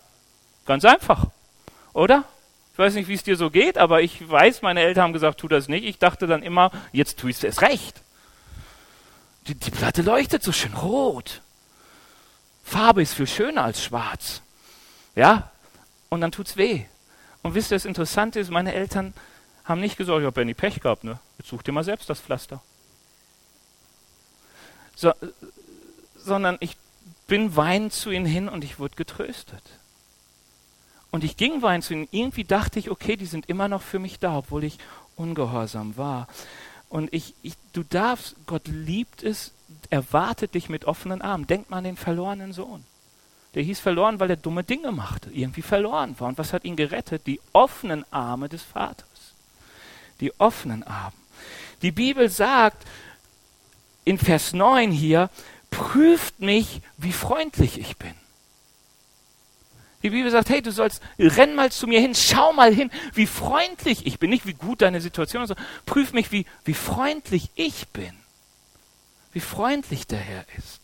[0.66, 1.26] Ganz einfach.
[1.94, 2.24] Oder?
[2.72, 5.38] Ich weiß nicht, wie es dir so geht, aber ich weiß, meine Eltern haben gesagt,
[5.38, 5.84] tu das nicht.
[5.84, 8.02] Ich dachte dann immer, jetzt tust du es recht.
[9.46, 11.40] Die, die Platte leuchtet so schön rot.
[12.64, 14.42] Farbe ist viel schöner als schwarz.
[15.14, 15.50] Ja?
[16.08, 16.86] Und dann tut's weh.
[17.44, 19.12] Und wisst ihr, das Interessante ist, meine Eltern
[19.64, 21.20] haben nicht gesagt, ich habe Benny Pech gehabt, ne?
[21.38, 22.62] Jetzt such dir mal selbst das Pflaster.
[24.96, 25.12] So,
[26.16, 26.78] sondern ich
[27.26, 29.62] bin weinend zu ihnen hin und ich wurde getröstet.
[31.10, 32.08] Und ich ging weinend zu ihnen.
[32.12, 34.78] Irgendwie dachte ich, okay, die sind immer noch für mich da, obwohl ich
[35.14, 36.28] ungehorsam war.
[36.88, 39.52] Und ich, ich, du darfst, Gott liebt es,
[39.90, 41.46] erwartet dich mit offenen Armen.
[41.46, 42.84] Denk mal an den verlorenen Sohn.
[43.54, 46.28] Der hieß verloren, weil er dumme Dinge machte, irgendwie verloren war.
[46.28, 47.26] Und was hat ihn gerettet?
[47.26, 49.34] Die offenen Arme des Vaters.
[50.20, 51.14] Die offenen Arme.
[51.82, 52.84] Die Bibel sagt
[54.04, 55.30] in Vers 9 hier,
[55.70, 58.14] prüft mich, wie freundlich ich bin.
[60.02, 63.26] Die Bibel sagt, hey, du sollst, renn mal zu mir hin, schau mal hin, wie
[63.26, 64.28] freundlich ich bin.
[64.28, 68.12] Nicht wie gut deine Situation ist, sondern prüf mich, wie, wie freundlich ich bin.
[69.32, 70.83] Wie freundlich der Herr ist.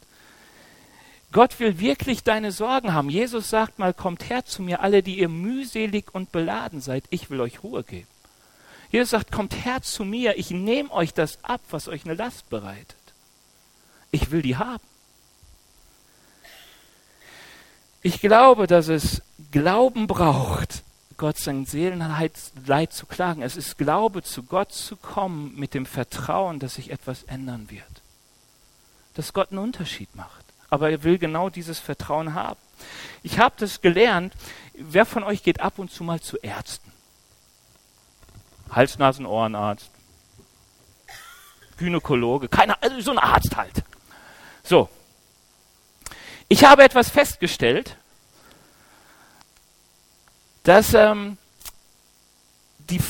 [1.33, 3.09] Gott will wirklich deine Sorgen haben.
[3.09, 7.05] Jesus sagt mal, kommt her zu mir, alle, die ihr mühselig und beladen seid.
[7.11, 8.09] Ich will euch Ruhe geben.
[8.91, 12.51] Jesus sagt, kommt her zu mir, ich nehme euch das ab, was euch eine Last
[12.51, 12.97] bereitet.
[14.11, 14.83] Ich will die haben.
[18.03, 20.83] Ich glaube, dass es Glauben braucht,
[21.17, 23.43] Gott sein Seelenleid zu klagen.
[23.43, 27.85] Es ist Glaube, zu Gott zu kommen mit dem Vertrauen, dass sich etwas ändern wird.
[29.15, 30.40] Dass Gott einen Unterschied macht
[30.71, 32.59] aber er will genau dieses Vertrauen haben.
[33.23, 34.35] Ich habe das gelernt.
[34.75, 36.91] Wer von euch geht ab und zu mal zu Ärzten?
[38.71, 39.91] Hals, Nasen, Ohrenarzt,
[41.77, 43.83] Gynäkologe, keiner, also so ein Arzt halt.
[44.63, 44.89] So.
[46.49, 47.97] Ich habe etwas festgestellt,
[50.63, 51.37] dass ähm,
[52.79, 53.01] die,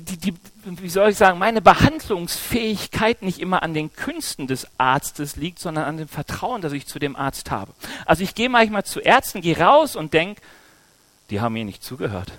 [0.00, 0.34] die, die, die,
[0.82, 5.84] wie soll ich sagen, meine Behandlungsfähigkeit nicht immer an den Künsten des Arztes liegt, sondern
[5.84, 7.72] an dem Vertrauen, das ich zu dem Arzt habe.
[8.04, 10.42] Also ich gehe manchmal zu Ärzten, gehe raus und denke,
[11.30, 12.32] die haben mir nicht zugehört.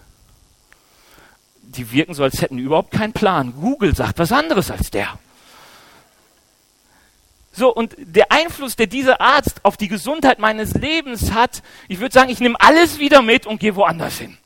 [1.64, 3.54] Die wirken so, als hätten die überhaupt keinen Plan.
[3.60, 5.20] Google sagt was anderes als der.
[7.52, 12.14] So, und der Einfluss, der dieser Arzt auf die Gesundheit meines Lebens hat, ich würde
[12.14, 14.38] sagen, ich nehme alles wieder mit und gehe woanders hin.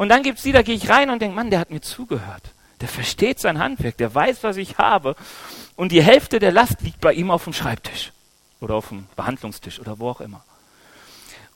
[0.00, 1.82] Und dann gibt es die, da gehe ich rein und denke, Mann, der hat mir
[1.82, 2.54] zugehört.
[2.80, 5.14] Der versteht sein Handwerk, der weiß, was ich habe.
[5.76, 8.10] Und die Hälfte der Last liegt bei ihm auf dem Schreibtisch
[8.62, 10.42] oder auf dem Behandlungstisch oder wo auch immer.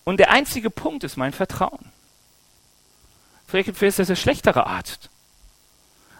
[0.04, 1.86] Und der einzige Punkt ist mein Vertrauen.
[3.46, 5.08] Vielleicht ist das der schlechtere Arzt.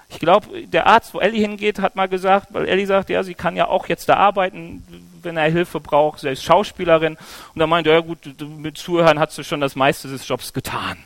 [0.09, 3.35] Ich glaube, der Arzt, wo Ellie hingeht, hat mal gesagt, weil Ellie sagt, ja, sie
[3.35, 4.83] kann ja auch jetzt da arbeiten,
[5.21, 6.21] wenn er Hilfe braucht.
[6.21, 7.19] Sie ist Schauspielerin.
[7.55, 11.05] Und er, ja gut, mit Zuhören hast du schon das meiste des Jobs getan.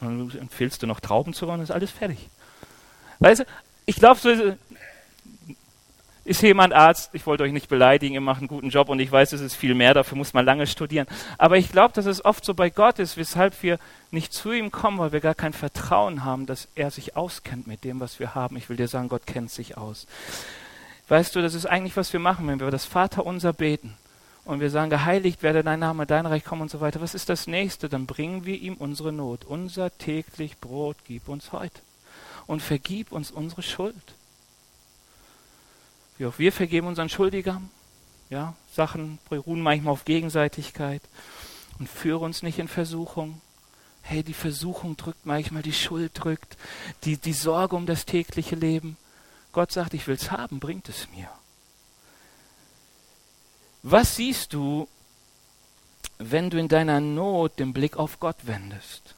[0.00, 2.28] Dann empfiehlst du noch Trauben zu bauen, ist alles fertig.
[3.18, 3.44] Weißt du,
[3.86, 4.56] ich glaube, so ist,
[6.24, 9.10] ist jemand Arzt, ich wollte euch nicht beleidigen, ihr macht einen guten Job und ich
[9.10, 11.06] weiß, es ist viel mehr, dafür muss man lange studieren.
[11.38, 13.78] Aber ich glaube, dass es oft so bei Gott ist, weshalb wir
[14.10, 17.84] nicht zu ihm kommen, weil wir gar kein Vertrauen haben, dass er sich auskennt mit
[17.84, 18.56] dem, was wir haben.
[18.56, 20.06] Ich will dir sagen, Gott kennt sich aus.
[21.08, 23.96] Weißt du, das ist eigentlich, was wir machen, wenn wir das Vaterunser beten
[24.44, 27.00] und wir sagen, geheiligt werde dein Name, dein Reich kommen und so weiter.
[27.00, 27.88] Was ist das nächste?
[27.88, 29.44] Dann bringen wir ihm unsere Not.
[29.44, 31.80] Unser täglich Brot gib uns heute.
[32.46, 33.94] Und vergib uns unsere Schuld.
[36.18, 37.70] Wie auch wir vergeben unseren Schuldigern.
[38.28, 41.02] Ja, Sachen beruhen manchmal auf Gegenseitigkeit.
[41.78, 43.40] Und führe uns nicht in Versuchung.
[44.02, 46.56] Hey, die Versuchung drückt manchmal, die Schuld drückt,
[47.04, 48.96] die, die Sorge um das tägliche Leben.
[49.52, 51.28] Gott sagt, ich will es haben, bringt es mir.
[53.82, 54.88] Was siehst du,
[56.18, 59.14] wenn du in deiner Not den Blick auf Gott wendest?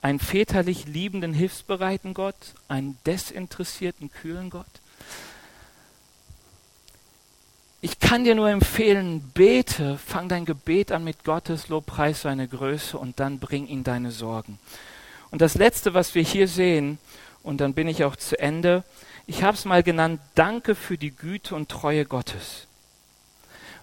[0.00, 2.36] Einen väterlich liebenden, hilfsbereiten Gott,
[2.68, 4.66] einen desinteressierten, kühlen Gott?
[7.82, 12.96] Ich kann dir nur empfehlen, bete, fang dein Gebet an mit Gottes Lobpreis, seine Größe
[12.98, 14.58] und dann bring ihn deine Sorgen.
[15.30, 16.98] Und das Letzte, was wir hier sehen,
[17.42, 18.84] und dann bin ich auch zu Ende,
[19.26, 22.66] ich habe es mal genannt, danke für die Güte und Treue Gottes.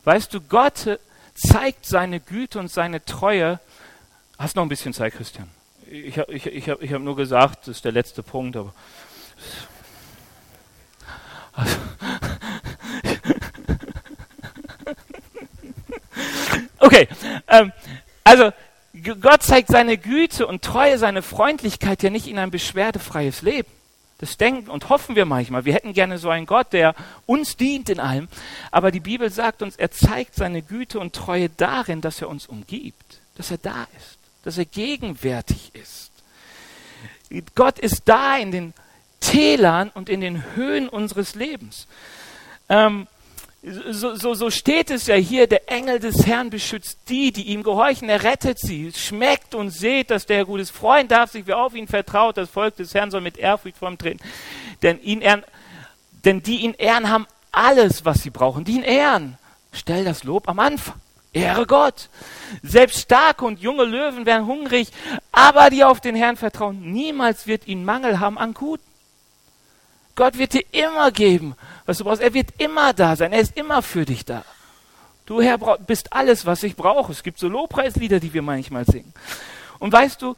[0.03, 0.99] Weißt du, Gott
[1.33, 3.59] zeigt seine Güte und seine Treue.
[4.37, 5.49] Hast noch ein bisschen Zeit, Christian?
[5.89, 8.73] Ich habe ich, ich ich hab nur gesagt, das ist der letzte Punkt, aber.
[11.53, 11.77] Also,
[16.79, 17.07] okay,
[17.47, 17.71] ähm,
[18.23, 18.51] also
[19.21, 23.69] Gott zeigt seine Güte und Treue, seine Freundlichkeit ja nicht in ein beschwerdefreies Leben.
[24.23, 25.65] Das denken und hoffen wir manchmal.
[25.65, 28.29] Wir hätten gerne so einen Gott, der uns dient in allem.
[28.71, 32.47] Aber die Bibel sagt uns, er zeigt seine Güte und Treue darin, dass er uns
[32.47, 36.09] umgibt, dass er da ist, dass er gegenwärtig ist.
[37.53, 38.73] Gott ist da in den
[39.19, 41.85] Tälern und in den Höhen unseres Lebens.
[42.69, 43.07] Ähm,
[43.91, 47.63] so, so, so steht es ja hier, der Engel des Herrn beschützt die, die ihm
[47.63, 48.91] gehorchen, er rettet sie.
[48.93, 52.75] Schmeckt und seht, dass der gutes Freund darf sich, wer auf ihn vertraut, das Volk
[52.75, 54.19] des Herrn soll mit Ehrfurcht vor ihm treten.
[54.81, 55.43] Denn, ihn ehren,
[56.25, 58.65] denn die ihn ehren, haben alles, was sie brauchen.
[58.65, 59.37] Die ihn ehren.
[59.71, 60.95] Stell das Lob am Anfang.
[61.31, 62.09] Ehre Gott.
[62.61, 64.89] Selbst starke und junge Löwen werden hungrig,
[65.31, 68.83] aber die auf den Herrn vertrauen, niemals wird ihnen Mangel haben an Guten.
[70.15, 72.21] Gott wird dir immer geben, was du brauchst.
[72.21, 73.33] Er wird immer da sein.
[73.33, 74.43] Er ist immer für dich da.
[75.25, 77.11] Du Herr bist alles, was ich brauche.
[77.11, 79.13] Es gibt so Lobpreislieder, die wir manchmal singen.
[79.79, 80.35] Und weißt du,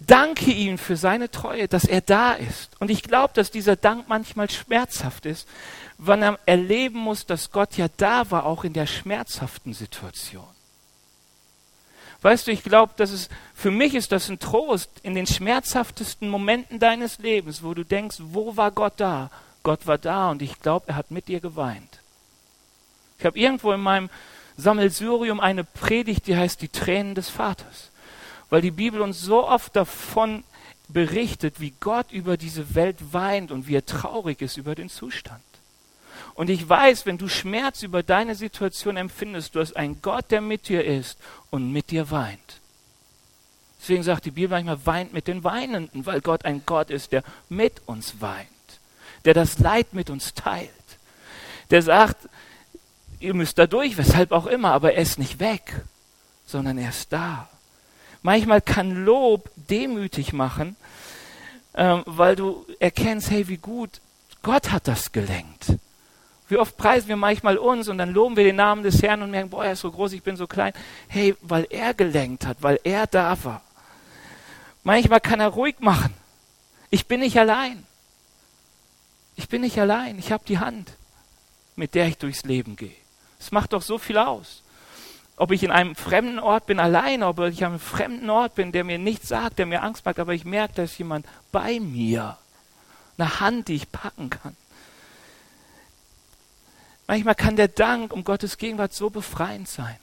[0.00, 2.70] danke ihm für seine Treue, dass er da ist.
[2.78, 5.48] Und ich glaube, dass dieser Dank manchmal schmerzhaft ist,
[5.98, 10.44] wenn er erleben muss, dass Gott ja da war, auch in der schmerzhaften Situation.
[12.22, 16.28] Weißt du, ich glaube, dass es für mich ist das ein Trost in den schmerzhaftesten
[16.28, 19.30] Momenten deines Lebens, wo du denkst, wo war Gott da?
[19.62, 22.00] Gott war da und ich glaube, er hat mit dir geweint.
[23.18, 24.10] Ich habe irgendwo in meinem
[24.56, 27.90] Sammelsurium eine Predigt, die heißt die Tränen des Vaters,
[28.48, 30.44] weil die Bibel uns so oft davon
[30.88, 35.42] berichtet, wie Gott über diese Welt weint und wie er traurig ist über den Zustand.
[36.34, 40.40] Und ich weiß, wenn du Schmerz über deine Situation empfindest, du hast einen Gott, der
[40.40, 41.18] mit dir ist
[41.50, 42.60] und mit dir weint.
[43.80, 47.22] Deswegen sagt die Bibel manchmal, weint mit den Weinenden, weil Gott ein Gott ist, der
[47.48, 48.48] mit uns weint,
[49.24, 50.70] der das Leid mit uns teilt,
[51.70, 52.28] der sagt,
[53.20, 55.82] ihr müsst da durch, weshalb auch immer, aber er ist nicht weg,
[56.46, 57.48] sondern er ist da.
[58.22, 60.76] Manchmal kann Lob demütig machen,
[61.74, 64.00] ähm, weil du erkennst, hey, wie gut
[64.42, 65.74] Gott hat das gelenkt.
[66.48, 69.30] Wie oft preisen wir manchmal uns und dann loben wir den Namen des Herrn und
[69.30, 70.72] merken, boah, er ist so groß, ich bin so klein.
[71.06, 73.62] Hey, weil er gelenkt hat, weil er da war.
[74.82, 76.12] Manchmal kann er ruhig machen.
[76.90, 77.86] Ich bin nicht allein.
[79.40, 80.18] Ich bin nicht allein.
[80.18, 80.92] Ich habe die Hand,
[81.74, 82.94] mit der ich durchs Leben gehe.
[83.38, 84.62] Es macht doch so viel aus.
[85.36, 88.70] Ob ich in einem fremden Ort bin, allein, ob ich an einem fremden Ort bin,
[88.70, 91.80] der mir nichts sagt, der mir Angst macht, aber ich merke, da ist jemand bei
[91.80, 92.36] mir.
[93.16, 94.54] Eine Hand, die ich packen kann.
[97.06, 99.96] Manchmal kann der Dank um Gottes Gegenwart so befreiend sein.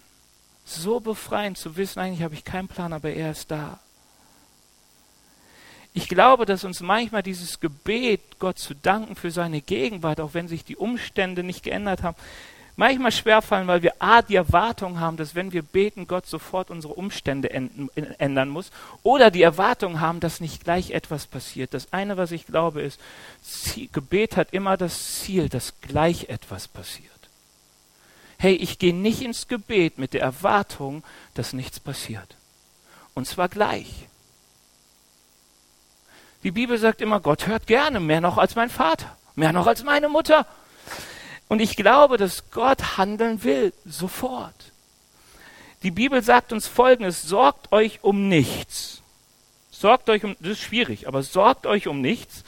[0.66, 3.78] So befreiend zu wissen, eigentlich habe ich keinen Plan, aber er ist da.
[5.98, 10.48] Ich glaube, dass uns manchmal dieses Gebet, Gott zu danken für seine Gegenwart, auch wenn
[10.48, 12.16] sich die Umstände nicht geändert haben,
[12.76, 16.94] manchmal schwerfallen, weil wir A, die Erwartung haben, dass wenn wir beten, Gott sofort unsere
[16.94, 18.70] Umstände ändern muss,
[19.02, 21.74] oder die Erwartung haben, dass nicht gleich etwas passiert.
[21.74, 23.00] Das eine, was ich glaube, ist,
[23.92, 27.10] Gebet hat immer das Ziel, dass gleich etwas passiert.
[28.38, 32.36] Hey, ich gehe nicht ins Gebet mit der Erwartung, dass nichts passiert.
[33.16, 34.08] Und zwar gleich.
[36.48, 39.84] Die Bibel sagt immer, Gott hört gerne, mehr noch als mein Vater, mehr noch als
[39.84, 40.46] meine Mutter.
[41.50, 44.72] Und ich glaube, dass Gott handeln will, sofort.
[45.84, 49.02] Die Bibel sagt uns Folgendes, sorgt euch um nichts.
[49.72, 52.46] Sorgt euch um, das ist schwierig, aber sorgt euch um nichts,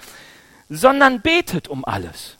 [0.69, 2.37] sondern betet um alles.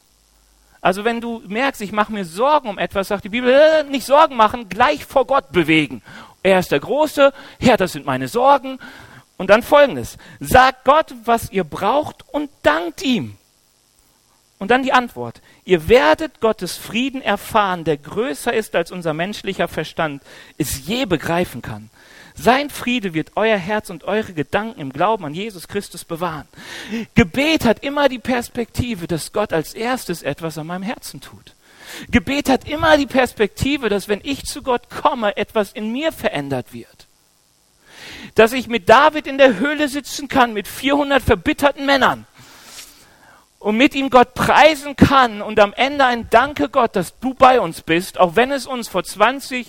[0.80, 4.06] Also wenn du merkst, ich mache mir Sorgen um etwas, sagt die Bibel, äh, nicht
[4.06, 6.04] Sorgen machen, gleich vor Gott bewegen.
[6.42, 8.80] Er ist der Große, Herr, das sind meine Sorgen.
[9.40, 13.38] Und dann folgendes, sagt Gott, was ihr braucht und dankt ihm.
[14.58, 15.42] Und dann die Antwort.
[15.64, 20.22] Ihr werdet Gottes Frieden erfahren, der größer ist, als unser menschlicher Verstand
[20.58, 21.90] es je begreifen kann.
[22.36, 26.48] Sein Friede wird euer Herz und eure Gedanken im Glauben an Jesus Christus bewahren.
[27.16, 31.56] Gebet hat immer die Perspektive, dass Gott als erstes etwas an meinem Herzen tut.
[32.12, 36.74] Gebet hat immer die Perspektive, dass wenn ich zu Gott komme, etwas in mir verändert
[36.74, 36.99] wird.
[38.36, 42.26] Dass ich mit David in der Höhle sitzen kann, mit 400 verbitterten Männern
[43.60, 47.60] und mit ihm Gott preisen kann und am Ende ein Danke Gott, dass du bei
[47.60, 49.68] uns bist, auch wenn es uns vor 20,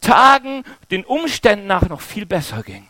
[0.00, 2.88] Tagen den Umständen nach noch viel besser ging.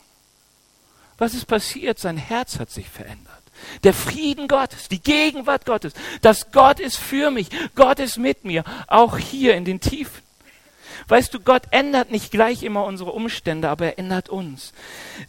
[1.17, 1.99] Was ist passiert?
[1.99, 3.35] Sein Herz hat sich verändert.
[3.83, 8.63] Der Frieden Gottes, die Gegenwart Gottes, dass Gott ist für mich, Gott ist mit mir,
[8.87, 10.23] auch hier in den Tiefen.
[11.09, 14.73] Weißt du, Gott ändert nicht gleich immer unsere Umstände, aber er ändert uns.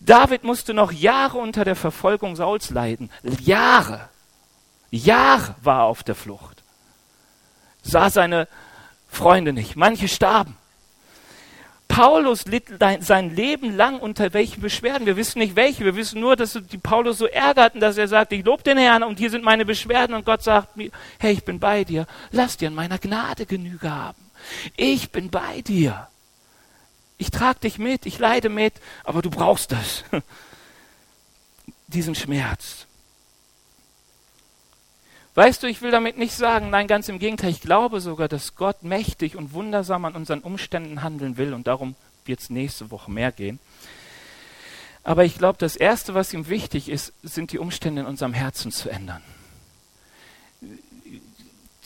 [0.00, 3.10] David musste noch Jahre unter der Verfolgung Sauls leiden.
[3.40, 4.08] Jahre.
[4.90, 6.62] Jahre war er auf der Flucht.
[7.82, 8.46] Sah seine
[9.08, 9.74] Freunde nicht.
[9.74, 10.56] Manche starben.
[11.88, 12.66] Paulus litt
[13.00, 15.06] sein Leben lang unter welchen Beschwerden.
[15.06, 15.84] Wir wissen nicht welche.
[15.84, 19.02] Wir wissen nur, dass die Paulus so ärgerten, dass er sagt, ich lobe den Herrn
[19.02, 22.06] und hier sind meine Beschwerden und Gott sagt mir, hey, ich bin bei dir.
[22.30, 24.29] Lass dir an meiner Gnade Genüge haben.
[24.76, 26.08] Ich bin bei dir.
[27.18, 28.74] Ich trage dich mit, ich leide mit,
[29.04, 30.04] aber du brauchst das.
[31.86, 32.86] Diesen Schmerz.
[35.34, 38.56] Weißt du, ich will damit nicht sagen, nein, ganz im Gegenteil, ich glaube sogar, dass
[38.56, 41.94] Gott mächtig und wundersam an unseren Umständen handeln will und darum
[42.24, 43.60] wird es nächste Woche mehr gehen.
[45.02, 48.70] Aber ich glaube, das Erste, was ihm wichtig ist, sind die Umstände in unserem Herzen
[48.70, 49.22] zu ändern.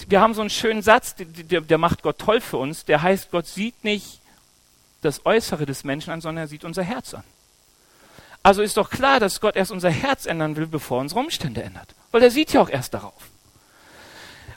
[0.09, 3.31] Wir haben so einen schönen Satz, der, der macht Gott toll für uns, der heißt,
[3.31, 4.21] Gott sieht nicht
[5.03, 7.25] das Äußere des Menschen an, sondern er sieht unser Herz an.
[8.43, 11.63] Also ist doch klar, dass Gott erst unser Herz ändern will, bevor er unsere Umstände
[11.63, 11.95] ändert.
[12.11, 13.15] Weil er sieht ja auch erst darauf.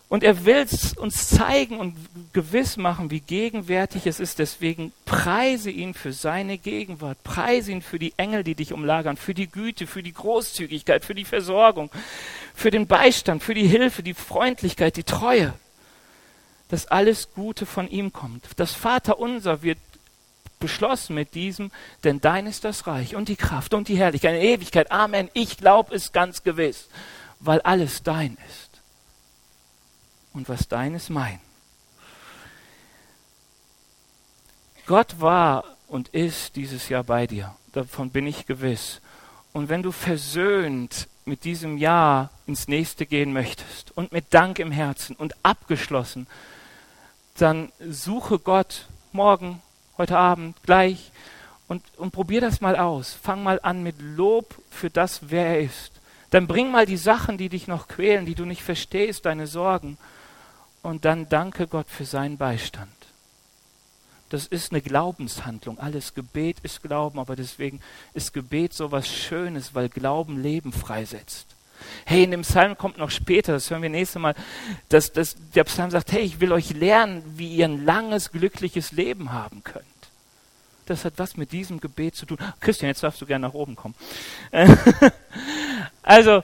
[0.09, 0.65] Und er will
[0.97, 1.95] uns zeigen und
[2.31, 4.39] gewiss machen, wie gegenwärtig es ist.
[4.39, 7.21] Deswegen preise ihn für seine Gegenwart.
[7.23, 11.15] Preise ihn für die Engel, die dich umlagern, für die Güte, für die Großzügigkeit, für
[11.15, 11.89] die Versorgung,
[12.57, 15.53] für den Beistand, für die Hilfe, die Freundlichkeit, die Treue.
[16.69, 18.47] Dass alles Gute von ihm kommt.
[18.55, 19.77] Das Vaterunser wird
[20.59, 21.71] beschlossen mit diesem,
[22.03, 24.91] denn dein ist das Reich und die Kraft und die Herrlichkeit in Ewigkeit.
[24.91, 25.29] Amen.
[25.33, 26.89] Ich glaube es ganz gewiss,
[27.39, 28.81] weil alles dein ist
[30.33, 31.39] und was dein ist mein.
[34.87, 37.55] Gott war und ist dieses Jahr bei dir.
[37.71, 38.99] Davon bin ich gewiss.
[39.53, 44.71] Und wenn du versöhnt mit diesem Jahr ins nächste gehen möchtest und mit Dank im
[44.71, 46.27] Herzen und abgeschlossen,
[47.37, 49.61] dann suche Gott morgen,
[49.97, 51.11] heute Abend, gleich
[51.67, 53.13] und, und probier das mal aus.
[53.13, 55.91] Fang mal an mit Lob für das, wer er ist.
[56.31, 59.97] Dann bring mal die Sachen, die dich noch quälen, die du nicht verstehst, deine Sorgen
[60.81, 62.96] und dann danke Gott für seinen Beistand.
[64.29, 65.79] Das ist eine Glaubenshandlung.
[65.79, 67.79] Alles Gebet ist Glauben, aber deswegen
[68.13, 71.47] ist Gebet so was Schönes, weil Glauben Leben freisetzt.
[72.05, 74.35] Hey, in dem Psalm kommt noch später, das hören wir nächstes Mal,
[74.89, 78.91] dass, dass der Psalm sagt, hey, ich will euch lernen, wie ihr ein langes, glückliches
[78.91, 79.85] Leben haben könnt.
[80.87, 82.37] Das hat was mit diesem Gebet zu tun.
[82.59, 83.95] Christian, jetzt darfst du gerne nach oben kommen.
[86.01, 86.43] also,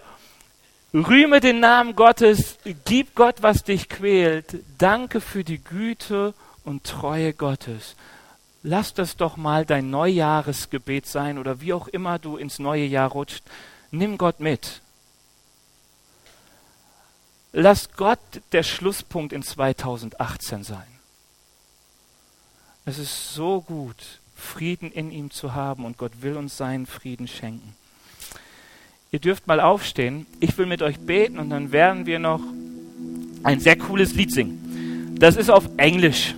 [0.93, 4.57] Rühme den Namen Gottes, gib Gott, was dich quält.
[4.77, 7.95] Danke für die Güte und Treue Gottes.
[8.63, 13.11] Lass das doch mal dein Neujahresgebet sein oder wie auch immer du ins neue Jahr
[13.11, 13.43] rutscht.
[13.91, 14.81] Nimm Gott mit.
[17.51, 18.19] Lass Gott
[18.51, 20.87] der Schlusspunkt in 2018 sein.
[22.85, 27.27] Es ist so gut, Frieden in ihm zu haben und Gott will uns seinen Frieden
[27.27, 27.75] schenken.
[29.11, 30.25] Ihr dürft mal aufstehen.
[30.39, 32.41] Ich will mit euch beten und dann werden wir noch
[33.43, 35.15] ein sehr cooles Lied singen.
[35.19, 36.33] Das ist auf Englisch.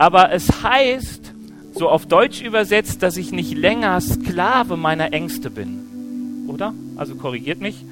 [0.00, 1.34] Aber es heißt,
[1.74, 6.46] so auf Deutsch übersetzt, dass ich nicht länger Sklave meiner Ängste bin.
[6.48, 6.72] Oder?
[6.96, 7.84] Also korrigiert mich.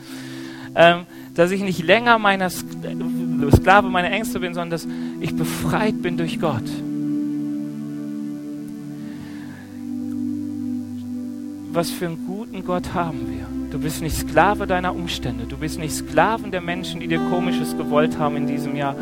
[0.75, 1.05] Ähm,
[1.35, 4.89] dass ich nicht länger meiner Sklave meiner Ängste bin, sondern dass
[5.21, 6.65] ich befreit bin durch Gott.
[11.79, 13.47] was für einen guten Gott haben wir.
[13.71, 15.45] Du bist nicht Sklave deiner Umstände.
[15.45, 18.97] Du bist nicht Sklaven der Menschen, die dir Komisches gewollt haben in diesem Jahr.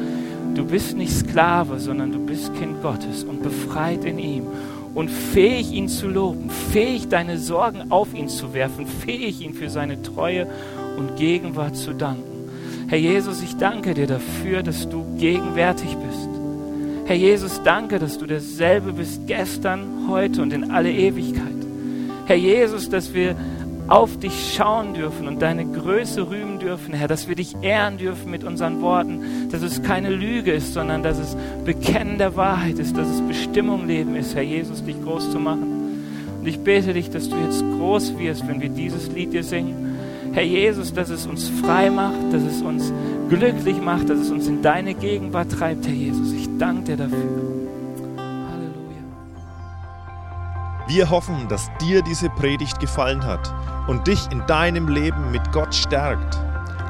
[0.57, 4.47] Du bist nicht Sklave, sondern du bist Kind Gottes und befreit in ihm
[4.95, 9.69] und fähig, ihn zu loben, fähig, deine Sorgen auf ihn zu werfen, fähig, ihn für
[9.69, 10.47] seine Treue
[10.97, 12.49] und Gegenwart zu danken.
[12.89, 16.29] Herr Jesus, ich danke dir dafür, dass du gegenwärtig bist.
[17.05, 21.53] Herr Jesus, danke, dass du derselbe bist gestern, heute und in alle Ewigkeit.
[22.25, 23.37] Herr Jesus, dass wir
[23.89, 28.29] auf dich schauen dürfen und deine Größe rühmen dürfen, Herr, dass wir dich ehren dürfen
[28.29, 32.97] mit unseren Worten, dass es keine Lüge ist, sondern dass es Bekennen der Wahrheit ist,
[32.97, 36.01] dass es Bestimmung Leben ist, Herr Jesus, dich groß zu machen.
[36.41, 39.97] Und ich bete dich, dass du jetzt groß wirst, wenn wir dieses Lied dir singen.
[40.33, 42.93] Herr Jesus, dass es uns frei macht, dass es uns
[43.29, 46.33] glücklich macht, dass es uns in deine Gegenwart treibt, Herr Jesus.
[46.33, 47.57] Ich danke dir dafür.
[50.89, 53.53] Wir hoffen, dass dir diese Predigt gefallen hat
[53.87, 56.37] und dich in deinem Leben mit Gott stärkt.